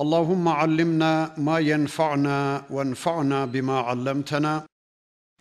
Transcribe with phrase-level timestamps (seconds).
[0.00, 4.66] اللهم علمنا ما ينفعنا وانفعنا بما علمتنا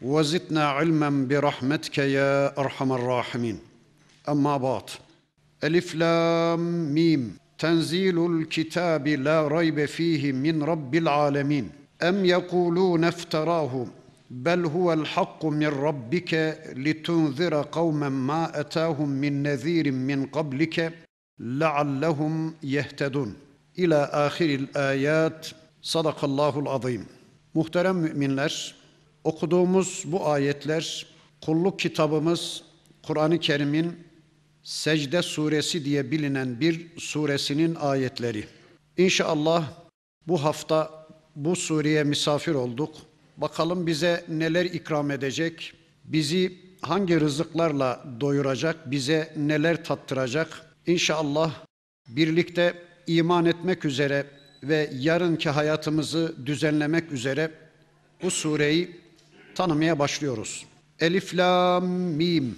[0.01, 3.57] وزدنا علما برحمتك يا أرحم الراحمين.
[4.29, 4.83] أما بعد
[5.63, 7.37] ألف لام ميم.
[7.59, 11.69] تنزيل الكتاب لا ريب فيه من رب العالمين.
[12.03, 13.87] أم يقولون افتراه؟
[14.31, 20.93] بل هو الحق من ربك لتنذر قوما ما أتاهم من نذير من قبلك
[21.39, 23.44] لعلهم يهتدون.
[23.77, 25.55] İlâ ahiril ayat.
[25.81, 27.05] Sadakallahul azim.
[27.53, 28.75] Muhterem müminler,
[29.23, 31.05] okuduğumuz bu ayetler
[31.41, 32.63] kulluk kitabımız
[33.03, 34.05] Kur'an-ı Kerim'in
[34.63, 38.45] Secde suresi diye bilinen bir suresinin ayetleri.
[38.97, 39.71] İnşallah
[40.27, 42.95] bu hafta bu sureye misafir olduk.
[43.37, 45.73] Bakalım bize neler ikram edecek,
[46.03, 50.65] bizi hangi rızıklarla doyuracak, bize neler tattıracak.
[50.87, 51.53] İnşallah
[52.07, 52.73] birlikte
[53.07, 54.25] iman etmek üzere
[54.63, 57.51] ve yarınki hayatımızı düzenlemek üzere
[58.23, 58.91] bu sureyi
[59.55, 60.65] tanımaya başlıyoruz.
[60.99, 62.57] Elif lam mim.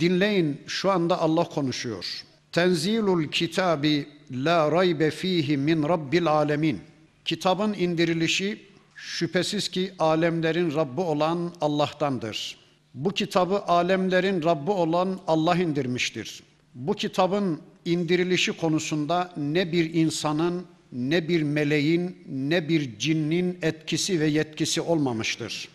[0.00, 2.24] Dinleyin şu anda Allah konuşuyor.
[2.52, 6.80] Tenzilul kitabi la raybe fihi min rabbil alemin.
[7.24, 8.58] Kitabın indirilişi
[8.94, 12.58] şüphesiz ki alemlerin Rabbi olan Allah'tandır.
[12.94, 16.42] Bu kitabı alemlerin Rabbi olan Allah indirmiştir.
[16.74, 17.60] Bu kitabın
[17.92, 25.68] indirilişi konusunda ne bir insanın, ne bir meleğin, ne bir cinnin etkisi ve yetkisi olmamıştır.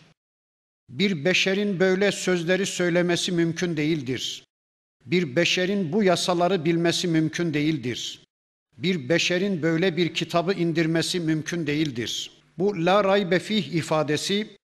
[0.88, 4.44] Bir beşerin böyle sözleri söylemesi mümkün değildir.
[5.06, 8.20] Bir beşerin bu yasaları bilmesi mümkün değildir.
[8.78, 12.30] Bir beşerin böyle bir kitabı indirmesi mümkün değildir.
[12.58, 14.56] Bu la raybe fih ifadesi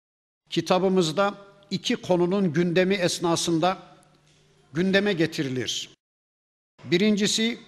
[0.51, 1.35] kitabımızda
[1.71, 3.79] iki konunun gündemi esnasında
[4.73, 5.91] gündeme getirilir.
[6.85, 7.59] Birincisi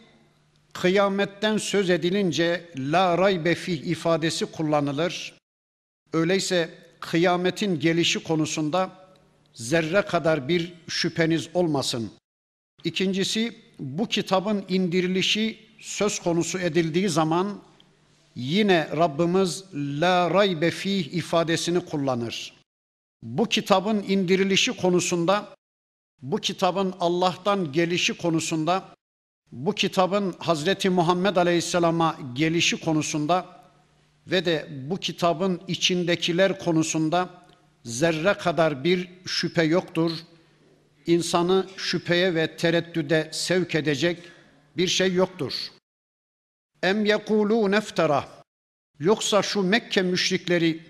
[0.73, 5.39] kıyametten söz edilince la raybe fih ifadesi kullanılır.
[6.13, 8.91] Öyleyse kıyametin gelişi konusunda
[9.55, 12.11] zerre kadar bir şüpheniz olmasın.
[12.85, 17.61] İkincisi bu kitabın indirilişi söz konusu edildiği zaman
[18.37, 22.53] yine Rabbimiz la raybe fih ifadesini kullanır.
[23.23, 25.55] Bu kitabın indirilişi konusunda
[26.23, 28.95] bu kitabın Allah'tan gelişi konusunda
[29.53, 33.47] bu kitabın Hazreti Muhammed Aleyhisselam'a gelişi konusunda
[34.27, 37.29] ve de bu kitabın içindekiler konusunda
[37.85, 40.13] zerre kadar bir şüphe yoktur.
[41.07, 44.19] İnsanı şüpheye ve tereddüde sevk edecek
[44.77, 45.53] bir şey yoktur.
[46.83, 48.29] Em yekulû neftera
[49.01, 50.81] Yoksa şu Mekke müşrikleri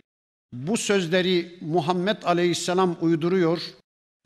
[0.53, 3.63] bu sözleri Muhammed Aleyhisselam uyduruyor.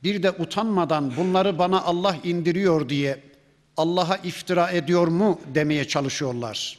[0.02, 3.33] Bir de utanmadan bunları bana Allah indiriyor diye
[3.76, 6.78] Allah'a iftira ediyor mu demeye çalışıyorlar.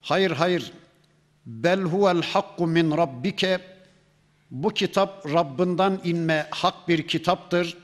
[0.00, 0.72] Hayır hayır.
[1.46, 3.60] Bel huvel hakku min rabbike.
[4.50, 7.76] Bu kitap Rabbinden inme hak bir kitaptır.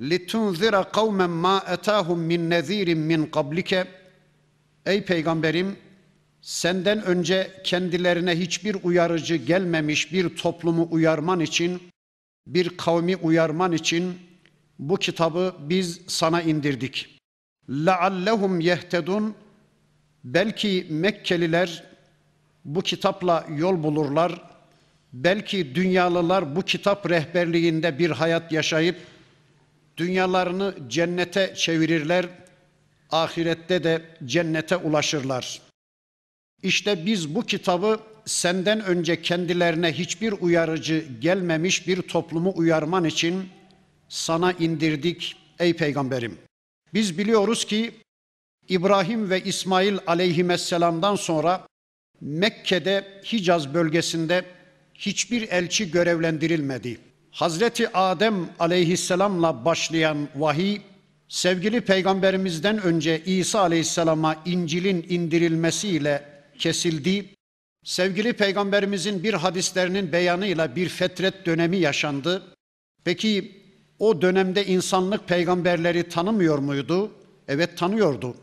[0.00, 3.86] Litunzira kavmen ma etahum min nezirin min qablike.
[4.86, 5.76] Ey peygamberim
[6.40, 11.82] senden önce kendilerine hiçbir uyarıcı gelmemiş bir toplumu uyarman için,
[12.46, 14.18] bir kavmi uyarman için
[14.78, 17.15] bu kitabı biz sana indirdik.''
[17.71, 19.31] لَعَلَّهُمْ يَهْتَدُونَ
[20.23, 21.83] Belki Mekkeliler
[22.65, 24.41] bu kitapla yol bulurlar.
[25.13, 28.97] Belki dünyalılar bu kitap rehberliğinde bir hayat yaşayıp
[29.97, 32.25] dünyalarını cennete çevirirler.
[33.11, 35.61] Ahirette de cennete ulaşırlar.
[36.63, 43.49] İşte biz bu kitabı senden önce kendilerine hiçbir uyarıcı gelmemiş bir toplumu uyarman için
[44.09, 46.37] sana indirdik ey peygamberim.
[46.94, 47.94] Biz biliyoruz ki
[48.68, 51.66] İbrahim ve İsmail aleyhisselamdan sonra
[52.20, 54.44] Mekke'de Hicaz bölgesinde
[54.94, 56.98] hiçbir elçi görevlendirilmedi.
[57.30, 60.80] Hazreti Adem aleyhisselamla başlayan vahiy
[61.28, 66.24] sevgili peygamberimizden önce İsa aleyhisselama İncil'in indirilmesiyle
[66.58, 67.24] kesildi.
[67.84, 72.42] Sevgili peygamberimizin bir hadislerinin beyanıyla bir fetret dönemi yaşandı.
[73.04, 73.65] Peki
[73.98, 77.10] o dönemde insanlık peygamberleri tanımıyor muydu?
[77.48, 78.34] Evet tanıyordu.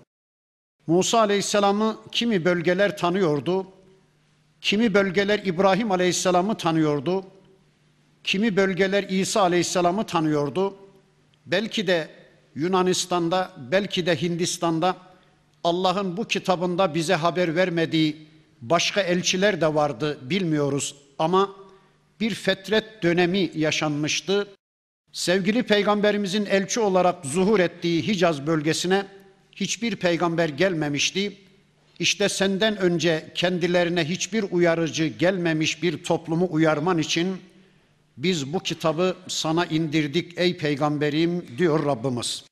[0.87, 3.67] Musa Aleyhisselam'ı kimi bölgeler tanıyordu.
[4.61, 7.25] Kimi bölgeler İbrahim Aleyhisselam'ı tanıyordu.
[8.23, 10.75] kimi bölgeler İsa Aleyhisselam'ı tanıyordu.
[11.45, 12.09] Belki de
[12.55, 14.97] Yunanistan'da, belki de Hindistan'da
[15.63, 18.27] Allah'ın bu kitabında bize haber vermediği
[18.61, 21.49] başka elçiler de vardı bilmiyoruz ama
[22.19, 24.47] bir fetret dönemi yaşanmıştı.
[25.13, 29.05] Sevgili peygamberimizin elçi olarak zuhur ettiği Hicaz bölgesine
[29.55, 31.37] hiçbir peygamber gelmemişti.
[31.99, 37.37] İşte senden önce kendilerine hiçbir uyarıcı gelmemiş bir toplumu uyarman için
[38.17, 42.43] biz bu kitabı sana indirdik ey peygamberim diyor Rabbimiz.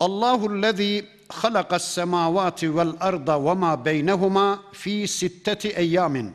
[0.00, 6.32] Allahu lezî halakas semavati vel arda ve ma beynehuma fi sitteti eyyamin.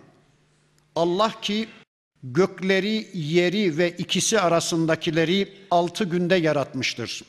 [0.96, 1.68] Allah ki
[2.24, 7.24] gökleri, yeri ve ikisi arasındakileri altı günde yaratmıştır.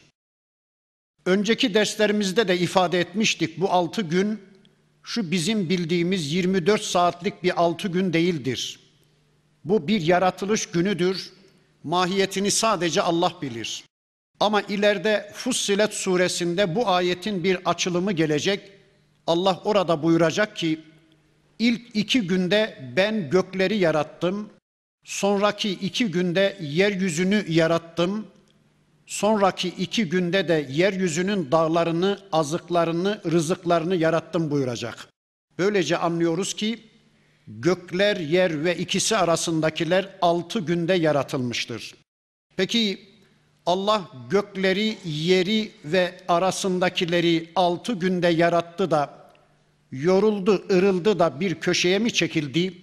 [1.27, 4.41] Önceki derslerimizde de ifade etmiştik bu altı gün
[5.03, 8.81] şu bizim bildiğimiz 24 saatlik bir altı gün değildir.
[9.65, 11.33] Bu bir yaratılış günüdür.
[11.85, 13.85] Mahiyetini sadece Allah bilir.
[14.41, 18.71] Ama ileride Fussilet suresinde bu ayetin bir açılımı gelecek.
[19.27, 20.81] Allah orada buyuracak ki
[21.59, 24.51] ilk iki günde ben gökleri yarattım.
[25.05, 28.27] Sonraki iki günde yeryüzünü yarattım.
[29.07, 35.09] Sonraki iki günde de yeryüzünün dağlarını, azıklarını, rızıklarını yarattım buyuracak.
[35.59, 36.79] Böylece anlıyoruz ki
[37.47, 41.95] gökler, yer ve ikisi arasındakiler altı günde yaratılmıştır.
[42.57, 43.01] Peki
[43.67, 49.31] Allah gökleri, yeri ve arasındakileri altı günde yarattı da
[49.93, 52.75] yoruldu, ırıldı da bir köşeye mi çekildi?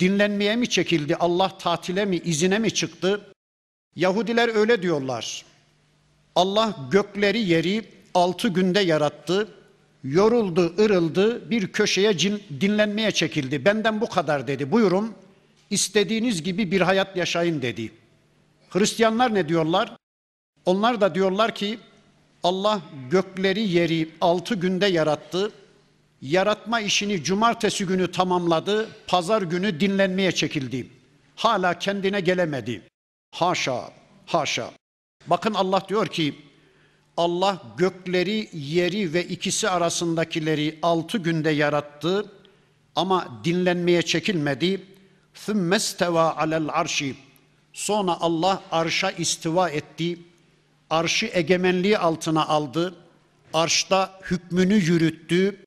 [0.00, 1.16] Dinlenmeye mi çekildi?
[1.16, 3.20] Allah tatile mi, izine mi çıktı?
[3.96, 5.44] Yahudiler öyle diyorlar.
[6.34, 9.48] Allah gökleri yeri altı günde yarattı.
[10.04, 12.18] Yoruldu, ırıldı, bir köşeye
[12.60, 13.64] dinlenmeye çekildi.
[13.64, 14.72] Benden bu kadar dedi.
[14.72, 15.14] Buyurun,
[15.70, 17.92] istediğiniz gibi bir hayat yaşayın dedi.
[18.70, 19.96] Hristiyanlar ne diyorlar?
[20.66, 21.78] Onlar da diyorlar ki
[22.42, 22.80] Allah
[23.10, 25.52] gökleri yeri altı günde yarattı
[26.21, 28.89] Yaratma işini cumartesi günü tamamladı.
[29.07, 30.87] Pazar günü dinlenmeye çekildi.
[31.35, 32.81] Hala kendine gelemedi.
[33.31, 33.89] Haşa,
[34.25, 34.71] haşa.
[35.27, 36.35] Bakın Allah diyor ki
[37.17, 42.25] Allah gökleri, yeri ve ikisi arasındakileri altı günde yarattı
[42.95, 44.81] ama dinlenmeye çekilmedi.
[45.35, 47.13] ثُمَّ اسْتَوَى عَلَى الْعَرْشِ
[47.73, 50.19] Sonra Allah arşa istiva etti.
[50.89, 52.95] Arşı egemenliği altına aldı.
[53.53, 55.65] Arşta hükmünü yürüttü.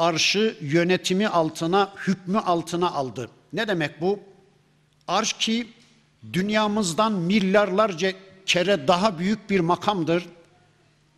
[0.00, 3.30] Arşı yönetimi altına, hükmü altına aldı.
[3.52, 4.20] Ne demek bu?
[5.08, 5.66] Arş ki
[6.32, 8.12] dünyamızdan milyarlarca
[8.46, 10.26] kere daha büyük bir makamdır.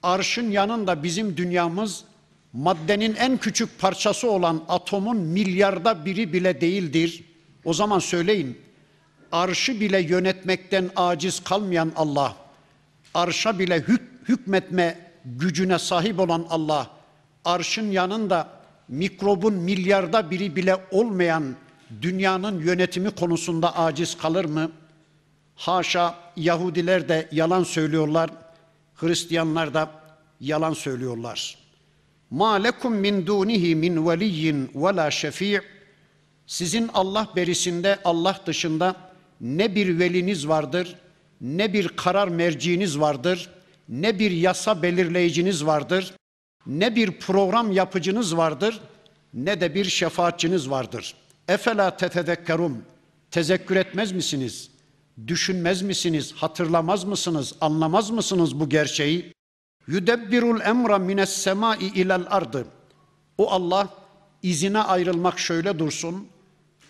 [0.02, 2.04] Arşın yanında bizim dünyamız
[2.52, 7.24] maddenin en küçük parçası olan atomun milyarda biri bile değildir.
[7.64, 8.58] O zaman söyleyin,
[9.32, 12.36] arşı bile yönetmekten aciz kalmayan Allah,
[13.14, 16.90] arşa bile hük hükmetme gücüne sahip olan Allah,
[17.44, 18.61] arşın yanında
[18.92, 21.56] mikrobun milyarda biri bile olmayan
[22.02, 24.70] dünyanın yönetimi konusunda aciz kalır mı?
[25.54, 28.30] Haşa Yahudiler de yalan söylüyorlar,
[28.94, 29.90] Hristiyanlar da
[30.40, 31.58] yalan söylüyorlar.
[32.30, 35.60] Ma lekum min dunihi min veliyyin ve la şefi'
[36.46, 38.96] Sizin Allah berisinde Allah dışında
[39.40, 40.96] ne bir veliniz vardır,
[41.40, 43.50] ne bir karar merciiniz vardır,
[43.88, 46.14] ne bir yasa belirleyiciniz vardır,
[46.66, 48.80] ne bir program yapıcınız vardır,
[49.34, 51.14] ne de bir şefaatçiniz vardır.
[51.48, 52.82] Efela tetedekkerum.
[53.30, 54.70] Tezekkür etmez misiniz?
[55.26, 56.32] Düşünmez misiniz?
[56.36, 57.54] Hatırlamaz mısınız?
[57.60, 59.32] Anlamaz mısınız bu gerçeği?
[59.86, 62.66] Yudebbirul emra mines semai ilel ardı.
[63.38, 63.88] O Allah
[64.42, 66.28] izine ayrılmak şöyle dursun,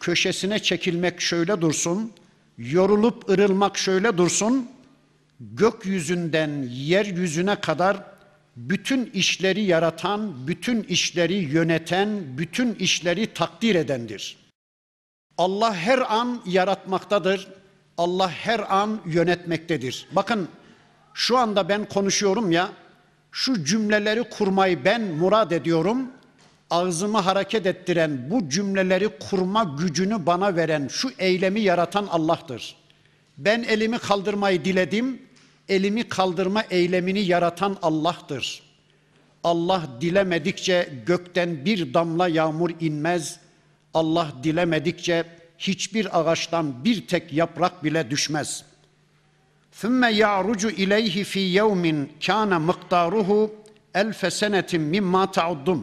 [0.01, 2.13] köşesine çekilmek şöyle dursun,
[2.59, 4.69] yorulup ırılmak şöyle dursun,
[5.41, 8.12] gökyüzünden yeryüzüne kadar
[8.57, 14.37] bütün işleri yaratan, bütün işleri yöneten, bütün işleri takdir edendir.
[15.39, 17.49] Allah her an yaratmaktadır.
[17.99, 20.07] Allah her an yönetmektedir.
[20.13, 20.49] Bakın
[21.15, 22.73] şu anda ben konuşuyorum ya,
[23.33, 26.11] şu cümleleri kurmayı ben murad ediyorum.
[26.71, 32.77] Ağzımı hareket ettiren, bu cümleleri kurma gücünü bana veren, şu eylemi yaratan Allah'tır.
[33.39, 35.23] Ben elimi kaldırmayı diledim,
[35.70, 38.64] elimi kaldırma eylemini yaratan Allah'tır.
[39.44, 43.40] Allah dilemedikçe gökten bir damla yağmur inmez.
[43.94, 45.24] Allah dilemedikçe
[45.58, 48.64] hiçbir ağaçtan bir tek yaprak bile düşmez.
[49.82, 53.50] ثُمَّ يَعْرُجُ اِلَيْهِ ف۪ي يَوْمٍ كَانَ مِقْدَارُهُ
[53.96, 55.82] اَلْفَ سَنَةٍ مِمَّا تَعُدُّمْ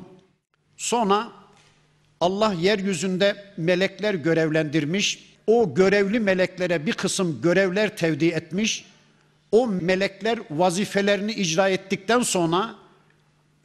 [0.76, 1.28] Sonra
[2.20, 5.34] Allah yeryüzünde melekler görevlendirmiş.
[5.46, 8.84] o görevli meleklere bir kısım görevler tevdi etmiş.
[9.51, 12.75] o melekler vazifelerini icra ettikten sonra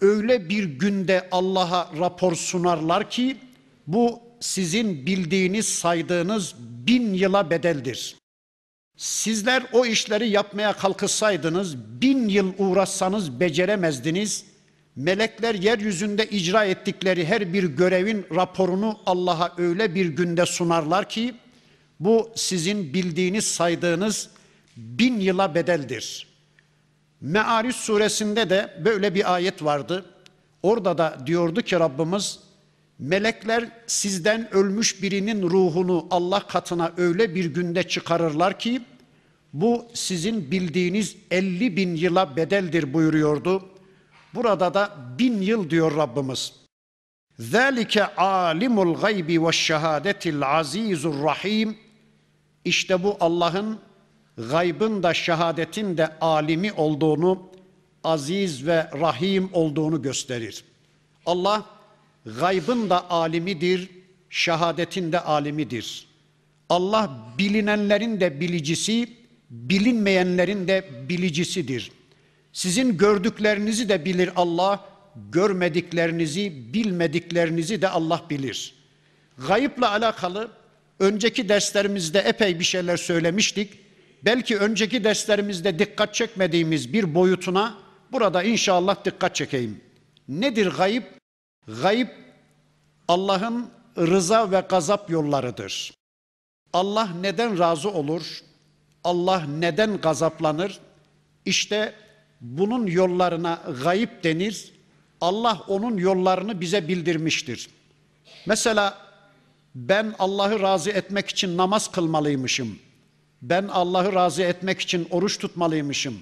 [0.01, 3.37] öyle bir günde Allah'a rapor sunarlar ki
[3.87, 8.17] bu sizin bildiğiniz saydığınız bin yıla bedeldir.
[8.97, 14.45] Sizler o işleri yapmaya kalkışsaydınız, bin yıl uğraşsanız beceremezdiniz.
[14.97, 21.35] Melekler yeryüzünde icra ettikleri her bir görevin raporunu Allah'a öyle bir günde sunarlar ki,
[22.01, 24.31] bu sizin bildiğiniz saydığınız
[24.77, 26.27] bin yıla bedeldir.
[27.21, 30.05] Me'aris suresinde de böyle bir ayet vardı.
[30.63, 32.39] Orada da diyordu ki Rabbimiz
[32.99, 38.83] melekler sizden ölmüş birinin ruhunu Allah katına öyle bir günde çıkarırlar ki
[39.53, 43.69] bu sizin bildiğiniz 50 bin yıla bedeldir buyuruyordu.
[44.35, 46.53] Burada da bin yıl diyor Rabbimiz.
[47.39, 51.77] Zalike alimul gaybi ve şehadetil azizur rahim.
[52.65, 53.79] İşte bu Allah'ın
[54.39, 57.43] gaybın da şehadetin de alimi olduğunu,
[58.05, 60.65] aziz ve rahim olduğunu gösterir.
[61.27, 61.67] Allah
[62.41, 63.91] gaybın da alimidir,
[64.31, 66.07] şehadetin de alimidir.
[66.69, 69.09] Allah bilinenlerin de bilicisi,
[69.51, 71.93] bilinmeyenlerin de bilicisidir.
[72.53, 74.85] Sizin gördüklerinizi de bilir Allah,
[75.33, 78.75] görmediklerinizi, bilmediklerinizi de Allah bilir.
[79.49, 80.51] Gayıpla alakalı
[80.99, 83.84] önceki derslerimizde epey bir şeyler söylemiştik.
[84.25, 87.75] Belki önceki derslerimizde dikkat çekmediğimiz bir boyutuna
[88.13, 89.81] burada inşallah dikkat çekeyim.
[90.29, 91.05] Nedir gayip?
[91.83, 92.11] Gayip
[93.09, 95.95] Allah'ın rıza ve gazap yollarıdır.
[96.73, 98.43] Allah neden razı olur?
[99.05, 100.79] Allah neden gazaplanır?
[101.45, 101.95] İşte
[102.41, 104.73] bunun yollarına gayip denir.
[105.21, 107.69] Allah onun yollarını bize bildirmiştir.
[108.47, 108.99] Mesela
[109.75, 112.79] ben Allah'ı razı etmek için namaz kılmalıymışım.
[113.51, 116.15] Ben Allah'ı razı etmek için oruç tutmalıymışım.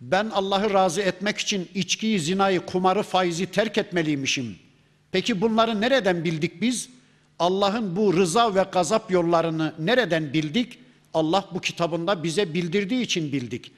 [0.00, 4.56] Ben Allah'ı razı etmek için içkiyi, zinayı, kumarı, faizi terk etmeliymişim.
[5.12, 6.88] Peki bunları nereden bildik biz?
[7.38, 10.78] Allah'ın bu rıza ve gazap yollarını nereden bildik?
[11.14, 13.72] Allah bu kitabında bize bildirdiği için bildik.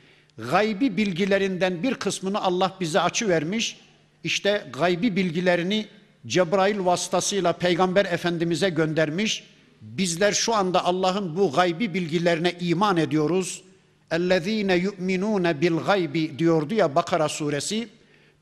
[0.50, 3.76] Gaybi bilgilerinden bir kısmını Allah bize açı vermiş.
[4.24, 5.86] İşte gaybi bilgilerini
[6.26, 9.44] Cebrail vasıtasıyla Peygamber Efendimiz'e göndermiş
[9.81, 13.61] Bizler şu anda Allah'ın bu gaybi bilgilerine iman ediyoruz.
[14.11, 17.87] اَلَّذ۪ينَ يُؤْمِنُونَ بِالْغَيْبِ diyordu ya Bakara suresi.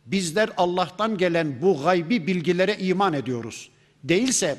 [0.05, 3.69] Bizler Allah'tan gelen bu gaybi bilgilere iman ediyoruz.
[4.03, 4.57] Değilse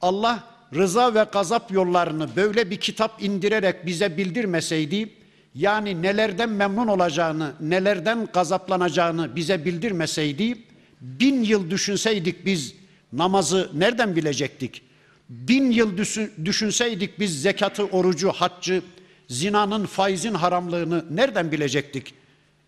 [0.00, 0.44] Allah
[0.74, 5.08] rıza ve gazap yollarını böyle bir kitap indirerek bize bildirmeseydi,
[5.54, 10.58] yani nelerden memnun olacağını, nelerden gazaplanacağını bize bildirmeseydi,
[11.00, 12.74] bin yıl düşünseydik biz
[13.12, 14.82] namazı nereden bilecektik?
[15.29, 15.97] Bin yıl
[16.45, 18.81] düşünseydik biz zekatı, orucu, haccı,
[19.27, 22.13] zinanın, faizin haramlığını nereden bilecektik?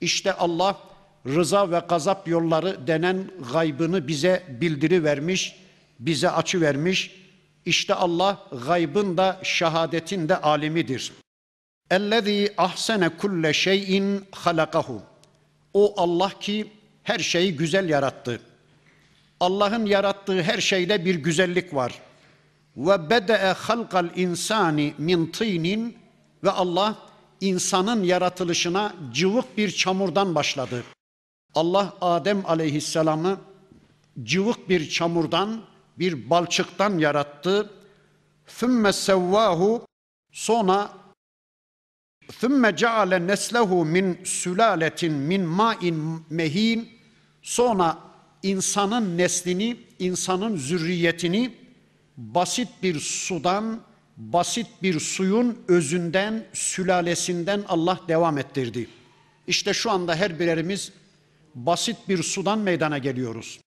[0.01, 0.77] İşte Allah
[1.27, 5.55] rıza ve gazap yolları denen gaybını bize bildiri vermiş,
[5.99, 7.21] bize açı vermiş.
[7.65, 11.11] İşte Allah gaybın da şehadetin de alimidir.
[11.91, 15.01] Ellezî ahsene kulle şeyin halakahu.
[15.73, 16.67] O Allah ki
[17.03, 18.41] her şeyi güzel yarattı.
[19.39, 22.01] Allah'ın yarattığı her şeyde bir güzellik var
[22.77, 25.97] ve bede'e halkal insani min tinin
[26.43, 26.97] ve Allah
[27.41, 30.83] insanın yaratılışına cıvık bir çamurdan başladı.
[31.55, 33.37] Allah Adem aleyhisselamı
[34.23, 35.61] cıvık bir çamurdan,
[35.99, 37.69] bir balçıktan yarattı.
[38.47, 39.85] Thumma sevvahu
[40.31, 40.91] sonra
[42.39, 46.89] thumma ceale neslehu min sülaletin min ma'in mehin
[47.41, 47.97] sonra
[48.43, 51.60] insanın neslini, insanın zürriyetini
[52.21, 53.81] basit bir sudan,
[54.17, 58.87] basit bir suyun özünden, sülalesinden Allah devam ettirdi.
[59.47, 60.91] İşte şu anda her birerimiz
[61.55, 63.59] basit bir sudan meydana geliyoruz.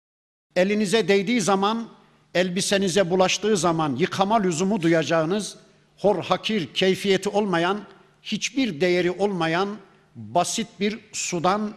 [0.56, 1.88] Elinize değdiği zaman,
[2.34, 5.56] elbisenize bulaştığı zaman yıkama lüzumu duyacağınız,
[5.96, 7.80] hor hakir keyfiyeti olmayan,
[8.22, 9.76] hiçbir değeri olmayan
[10.14, 11.74] basit bir sudan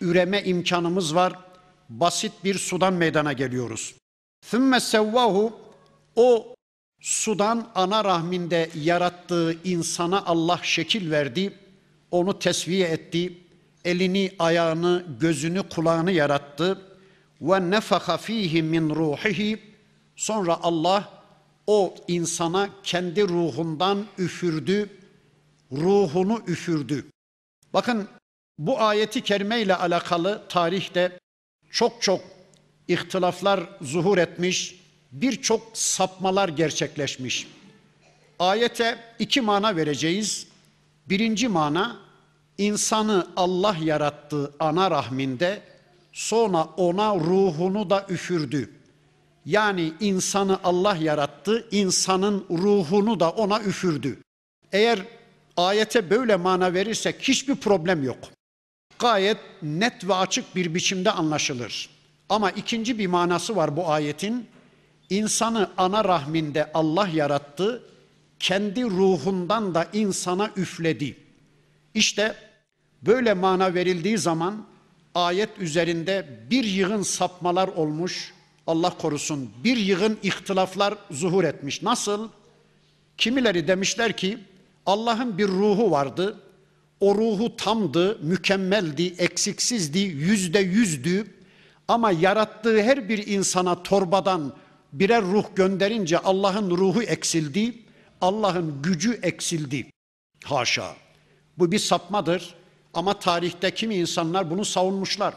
[0.00, 1.32] üreme imkanımız var.
[1.88, 3.94] Basit bir sudan meydana geliyoruz.
[4.50, 5.67] Thümme sevvahu
[6.16, 6.54] o
[7.00, 11.54] sudan ana rahminde yarattığı insana Allah şekil verdi.
[12.10, 13.38] Onu tesviye etti
[13.84, 16.82] elini, ayağını, gözünü, kulağını yarattı.
[17.40, 19.58] Ve nefaka fihi min ruhihi.
[20.16, 21.22] Sonra Allah
[21.66, 24.90] o insana kendi ruhundan üfürdü,
[25.72, 27.06] ruhunu üfürdü.
[27.74, 28.08] Bakın
[28.58, 31.18] bu ayeti kerime ile alakalı tarihte
[31.70, 32.20] çok çok
[32.88, 34.80] ihtilaflar zuhur etmiş,
[35.12, 37.46] birçok sapmalar gerçekleşmiş.
[38.38, 40.46] Ayete iki mana vereceğiz.
[41.08, 41.96] Birinci mana
[42.58, 45.62] insanı Allah yarattı ana rahminde
[46.12, 48.70] sonra ona ruhunu da üfürdü.
[49.46, 54.18] Yani insanı Allah yarattı, insanın ruhunu da ona üfürdü.
[54.72, 54.98] Eğer
[55.56, 58.18] ayete böyle mana verirsek hiçbir problem yok.
[58.98, 61.90] Gayet net ve açık bir biçimde anlaşılır.
[62.28, 64.46] Ama ikinci bir manası var bu ayetin.
[65.10, 67.82] İnsanı ana rahminde Allah yarattı,
[68.38, 71.16] kendi ruhundan da insana üfledi.
[71.94, 72.34] İşte
[73.02, 74.66] böyle mana verildiği zaman
[75.14, 78.34] ayet üzerinde bir yığın sapmalar olmuş,
[78.66, 81.82] Allah korusun bir yığın ihtilaflar zuhur etmiş.
[81.82, 82.28] Nasıl?
[83.18, 84.38] Kimileri demişler ki
[84.86, 86.40] Allah'ın bir ruhu vardı.
[87.00, 91.26] O ruhu tamdı, mükemmeldi, eksiksizdi, yüzde yüzdü.
[91.88, 94.52] Ama yarattığı her bir insana torbadan
[94.92, 97.74] birer ruh gönderince Allah'ın ruhu eksildi,
[98.20, 99.86] Allah'ın gücü eksildi.
[100.44, 100.96] Haşa.
[101.58, 102.54] Bu bir sapmadır
[102.94, 105.34] ama tarihte kimi insanlar bunu savunmuşlar.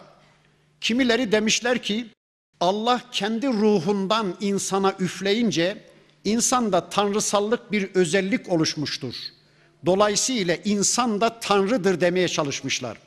[0.82, 2.08] Kimileri demişler ki
[2.60, 5.84] Allah kendi ruhundan insana üfleyince
[6.24, 9.16] insanda tanrısallık bir özellik oluşmuştur.
[9.86, 12.98] Dolayısıyla insan da tanrıdır demeye çalışmışlar.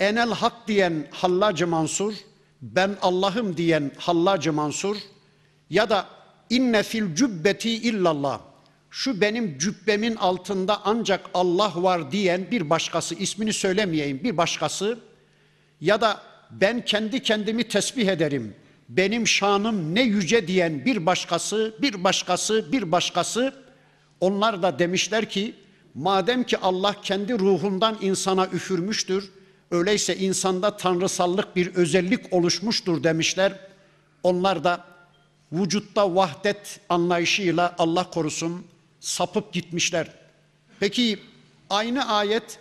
[0.00, 2.14] Enel hak diyen Hallacı Mansur,
[2.62, 4.96] ben Allah'ım diyen Hallacı Mansur
[5.70, 6.06] ya da
[6.50, 8.40] inne fil cübbeti illallah.
[8.90, 14.98] Şu benim cübbemin altında ancak Allah var diyen bir başkası ismini söylemeyeyim bir başkası.
[15.80, 18.54] Ya da ben kendi kendimi tesbih ederim.
[18.88, 23.54] Benim şanım ne yüce diyen bir başkası bir başkası bir başkası.
[24.20, 25.54] Onlar da demişler ki
[25.94, 29.30] madem ki Allah kendi ruhundan insana üfürmüştür
[29.70, 33.52] öyleyse insanda tanrısallık bir özellik oluşmuştur demişler.
[34.22, 34.84] Onlar da
[35.52, 38.66] vücutta vahdet anlayışıyla Allah korusun
[39.00, 40.08] sapıp gitmişler.
[40.80, 41.18] Peki
[41.70, 42.58] aynı ayet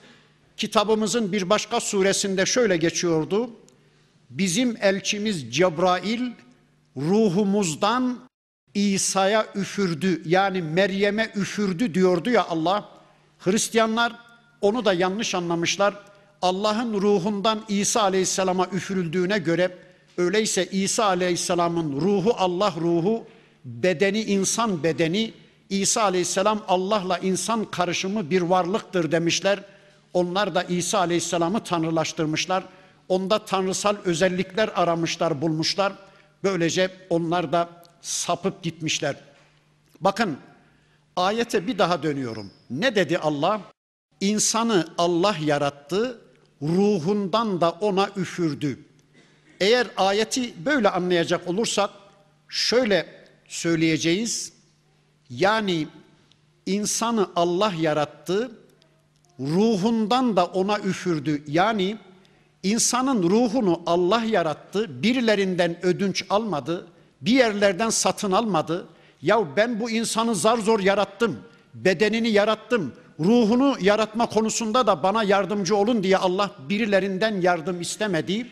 [0.57, 3.49] kitabımızın bir başka suresinde şöyle geçiyordu.
[4.29, 6.31] Bizim elçimiz Cebrail
[6.97, 8.19] ruhumuzdan
[8.73, 12.89] İsa'ya üfürdü yani Meryem'e üfürdü diyordu ya Allah.
[13.39, 14.15] Hristiyanlar
[14.61, 15.93] onu da yanlış anlamışlar.
[16.41, 19.77] Allah'ın ruhundan İsa Aleyhisselam'a üfürüldüğüne göre
[20.19, 23.25] öyleyse İsa Aleyhisselam'ın ruhu Allah ruhu,
[23.65, 25.33] bedeni insan bedeni,
[25.69, 29.59] İsa Aleyhisselam Allah'la insan karışımı bir varlıktır demişler.
[30.13, 32.63] Onlar da İsa Aleyhisselam'ı tanrılaştırmışlar.
[33.09, 35.93] Onda tanrısal özellikler aramışlar, bulmuşlar.
[36.43, 37.69] Böylece onlar da
[38.01, 39.15] sapıp gitmişler.
[40.01, 40.37] Bakın
[41.15, 42.51] ayete bir daha dönüyorum.
[42.69, 43.61] Ne dedi Allah?
[44.21, 46.21] İnsanı Allah yarattı,
[46.61, 48.88] ruhundan da ona üfürdü.
[49.59, 51.89] Eğer ayeti böyle anlayacak olursak
[52.49, 53.05] şöyle
[53.47, 54.53] söyleyeceğiz.
[55.29, 55.87] Yani
[56.65, 58.51] insanı Allah yarattı,
[59.39, 61.43] ruhundan da ona üfürdü.
[61.47, 61.97] Yani
[62.63, 66.87] insanın ruhunu Allah yarattı, birilerinden ödünç almadı,
[67.21, 68.87] bir yerlerden satın almadı.
[69.21, 71.39] Ya ben bu insanı zar zor yarattım,
[71.73, 78.47] bedenini yarattım, ruhunu yaratma konusunda da bana yardımcı olun diye Allah birilerinden yardım istemedi.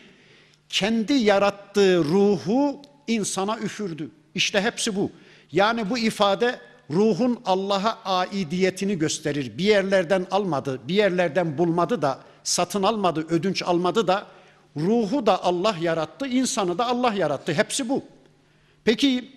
[0.68, 4.10] Kendi yarattığı ruhu insana üfürdü.
[4.34, 5.10] İşte hepsi bu.
[5.52, 9.58] Yani bu ifade ruhun Allah'a aidiyetini gösterir.
[9.58, 14.26] Bir yerlerden almadı, bir yerlerden bulmadı da, satın almadı, ödünç almadı da,
[14.76, 17.52] ruhu da Allah yarattı, insanı da Allah yarattı.
[17.52, 18.04] Hepsi bu.
[18.84, 19.30] Peki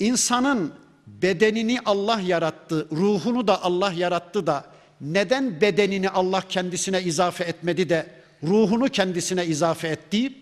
[0.00, 0.72] insanın
[1.06, 4.64] bedenini Allah yarattı, ruhunu da Allah yarattı da
[5.00, 8.06] neden bedenini Allah kendisine izafe etmedi de
[8.42, 10.32] ruhunu kendisine izafe etti?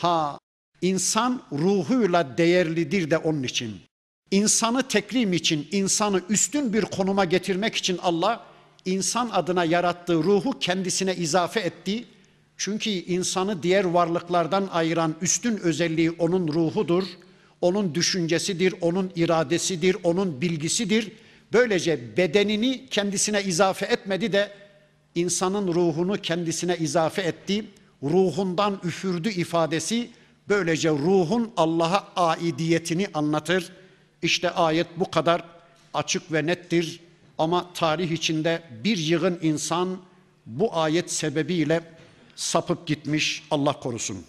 [0.00, 0.38] Ha,
[0.82, 3.80] insan ruhuyla değerlidir de onun için.
[4.30, 8.46] İnsanı tekrim için, insanı üstün bir konuma getirmek için Allah
[8.84, 12.04] insan adına yarattığı ruhu kendisine izafe etti.
[12.56, 17.04] Çünkü insanı diğer varlıklardan ayıran üstün özelliği onun ruhudur,
[17.60, 21.12] onun düşüncesidir, onun iradesidir, onun bilgisidir.
[21.52, 24.52] Böylece bedenini kendisine izafe etmedi de
[25.14, 27.64] insanın ruhunu kendisine izafe etti
[28.03, 30.09] Ruhundan üfürdü ifadesi
[30.49, 33.71] böylece ruhun Allah'a aidiyetini anlatır.
[34.21, 35.43] İşte ayet bu kadar
[35.93, 36.99] açık ve nettir
[37.37, 39.97] ama tarih içinde bir yığın insan
[40.45, 41.81] bu ayet sebebiyle
[42.35, 44.25] sapıp gitmiş Allah korusun.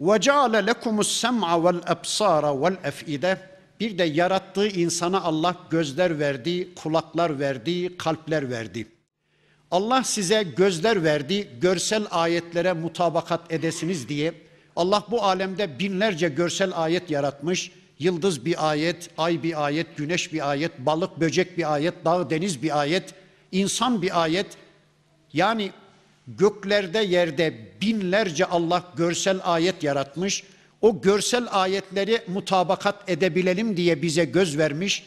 [0.00, 3.38] وَجَعَلَ لَكُمُ السَّمْعَ وَالْأَبْصَارَ وَالْأَفْئِدَةِ
[3.80, 8.86] Bir de yarattığı insana Allah gözler verdi, kulaklar verdi, kalpler verdi.
[9.75, 14.33] Allah size gözler verdi, görsel ayetlere mutabakat edesiniz diye.
[14.75, 20.49] Allah bu alemde binlerce görsel ayet yaratmış Yıldız bir ayet, ay bir ayet, güneş bir
[20.49, 23.13] ayet, balık, böcek bir ayet, dağ, deniz bir ayet,
[23.51, 24.45] insan bir ayet.
[25.33, 25.71] Yani
[26.27, 30.43] göklerde yerde binlerce Allah görsel ayet yaratmış.
[30.81, 35.03] O görsel ayetleri mutabakat edebilelim diye bize göz vermiş.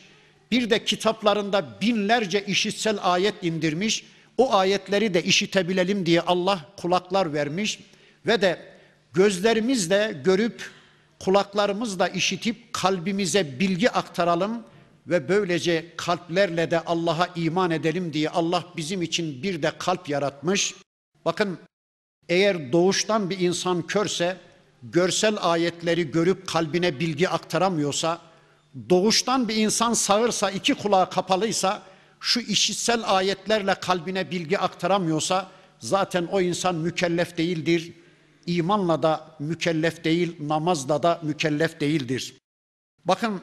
[0.51, 4.05] Bir de kitaplarında binlerce işitsel ayet indirmiş.
[4.39, 7.81] O ayetleri de işitebilelim diye Allah kulaklar vermiş
[8.27, 8.73] ve de
[9.13, 10.71] gözlerimizle görüp
[11.19, 14.63] kulaklarımızla işitip kalbimize bilgi aktaralım
[15.07, 20.75] ve böylece kalplerle de Allah'a iman edelim diye Allah bizim için bir de kalp yaratmış.
[21.25, 21.59] Bakın
[22.29, 24.37] eğer doğuştan bir insan körse,
[24.83, 28.19] görsel ayetleri görüp kalbine bilgi aktaramıyorsa,
[28.91, 31.83] doğuştan bir insan sağırsa, iki kulağı kapalıysa,
[32.21, 37.93] şu işitsel ayetlerle kalbine bilgi aktaramıyorsa, zaten o insan mükellef değildir.
[38.47, 42.35] İmanla da mükellef değil, namazla da mükellef değildir.
[43.05, 43.41] Bakın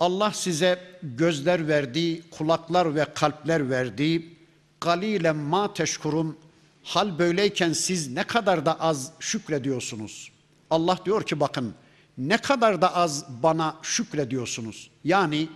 [0.00, 4.36] Allah size gözler verdi, kulaklar ve kalpler verdi.
[4.80, 6.38] Galilen ma teşkurun
[6.82, 10.32] Hal böyleyken siz ne kadar da az şükrediyorsunuz.
[10.70, 11.74] Allah diyor ki bakın
[12.18, 14.90] ne kadar da az bana şükrediyorsunuz.
[15.04, 15.48] Yani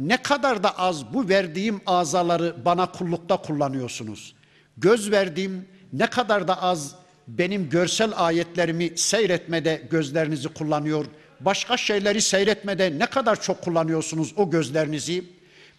[0.00, 4.34] ne kadar da az bu verdiğim azaları bana kullukta kullanıyorsunuz.
[4.76, 6.94] Göz verdiğim ne kadar da az
[7.28, 11.06] benim görsel ayetlerimi seyretmede gözlerinizi kullanıyor.
[11.40, 15.24] Başka şeyleri seyretmede ne kadar çok kullanıyorsunuz o gözlerinizi.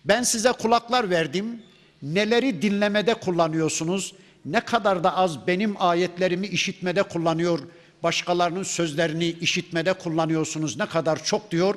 [0.05, 1.61] Ben size kulaklar verdim.
[2.01, 4.13] Neleri dinlemede kullanıyorsunuz?
[4.45, 7.59] ne kadar da az benim ayetlerimi işitmede kullanıyor,
[8.03, 11.75] başkalarının sözlerini işitmede kullanıyorsunuz ne kadar çok diyor.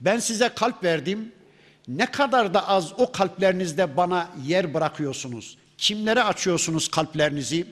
[0.00, 1.32] Ben size kalp verdim
[1.87, 5.57] Ne kadar da az o kalplerinizde bana yer bırakıyorsunuz.
[5.77, 7.67] Kimlere açıyorsunuz kalplerinizi?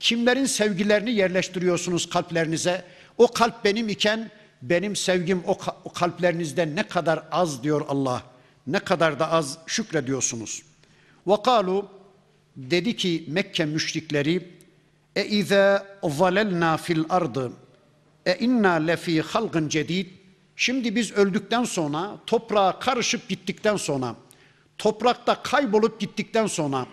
[0.00, 2.84] Kimlerin sevgilerini yerleştiriyorsunuz kalplerinize?
[3.18, 4.30] O kalp benim iken
[4.62, 8.22] benim sevgim o, o kalplerinizde ne kadar az diyor Allah.
[8.66, 10.62] Ne kadar da az şükrediyorsunuz.
[11.26, 11.84] وَقَالُوا
[12.56, 14.48] Dedi ki Mekke müşrikleri
[15.16, 17.52] e izâ zalelnâ fil ardı
[18.26, 20.06] e inna lefî halgın cedid
[20.59, 24.15] Şimdi biz öldükten sonra toprağa karışıp gittikten sonra
[24.77, 26.85] toprakta kaybolup gittikten sonra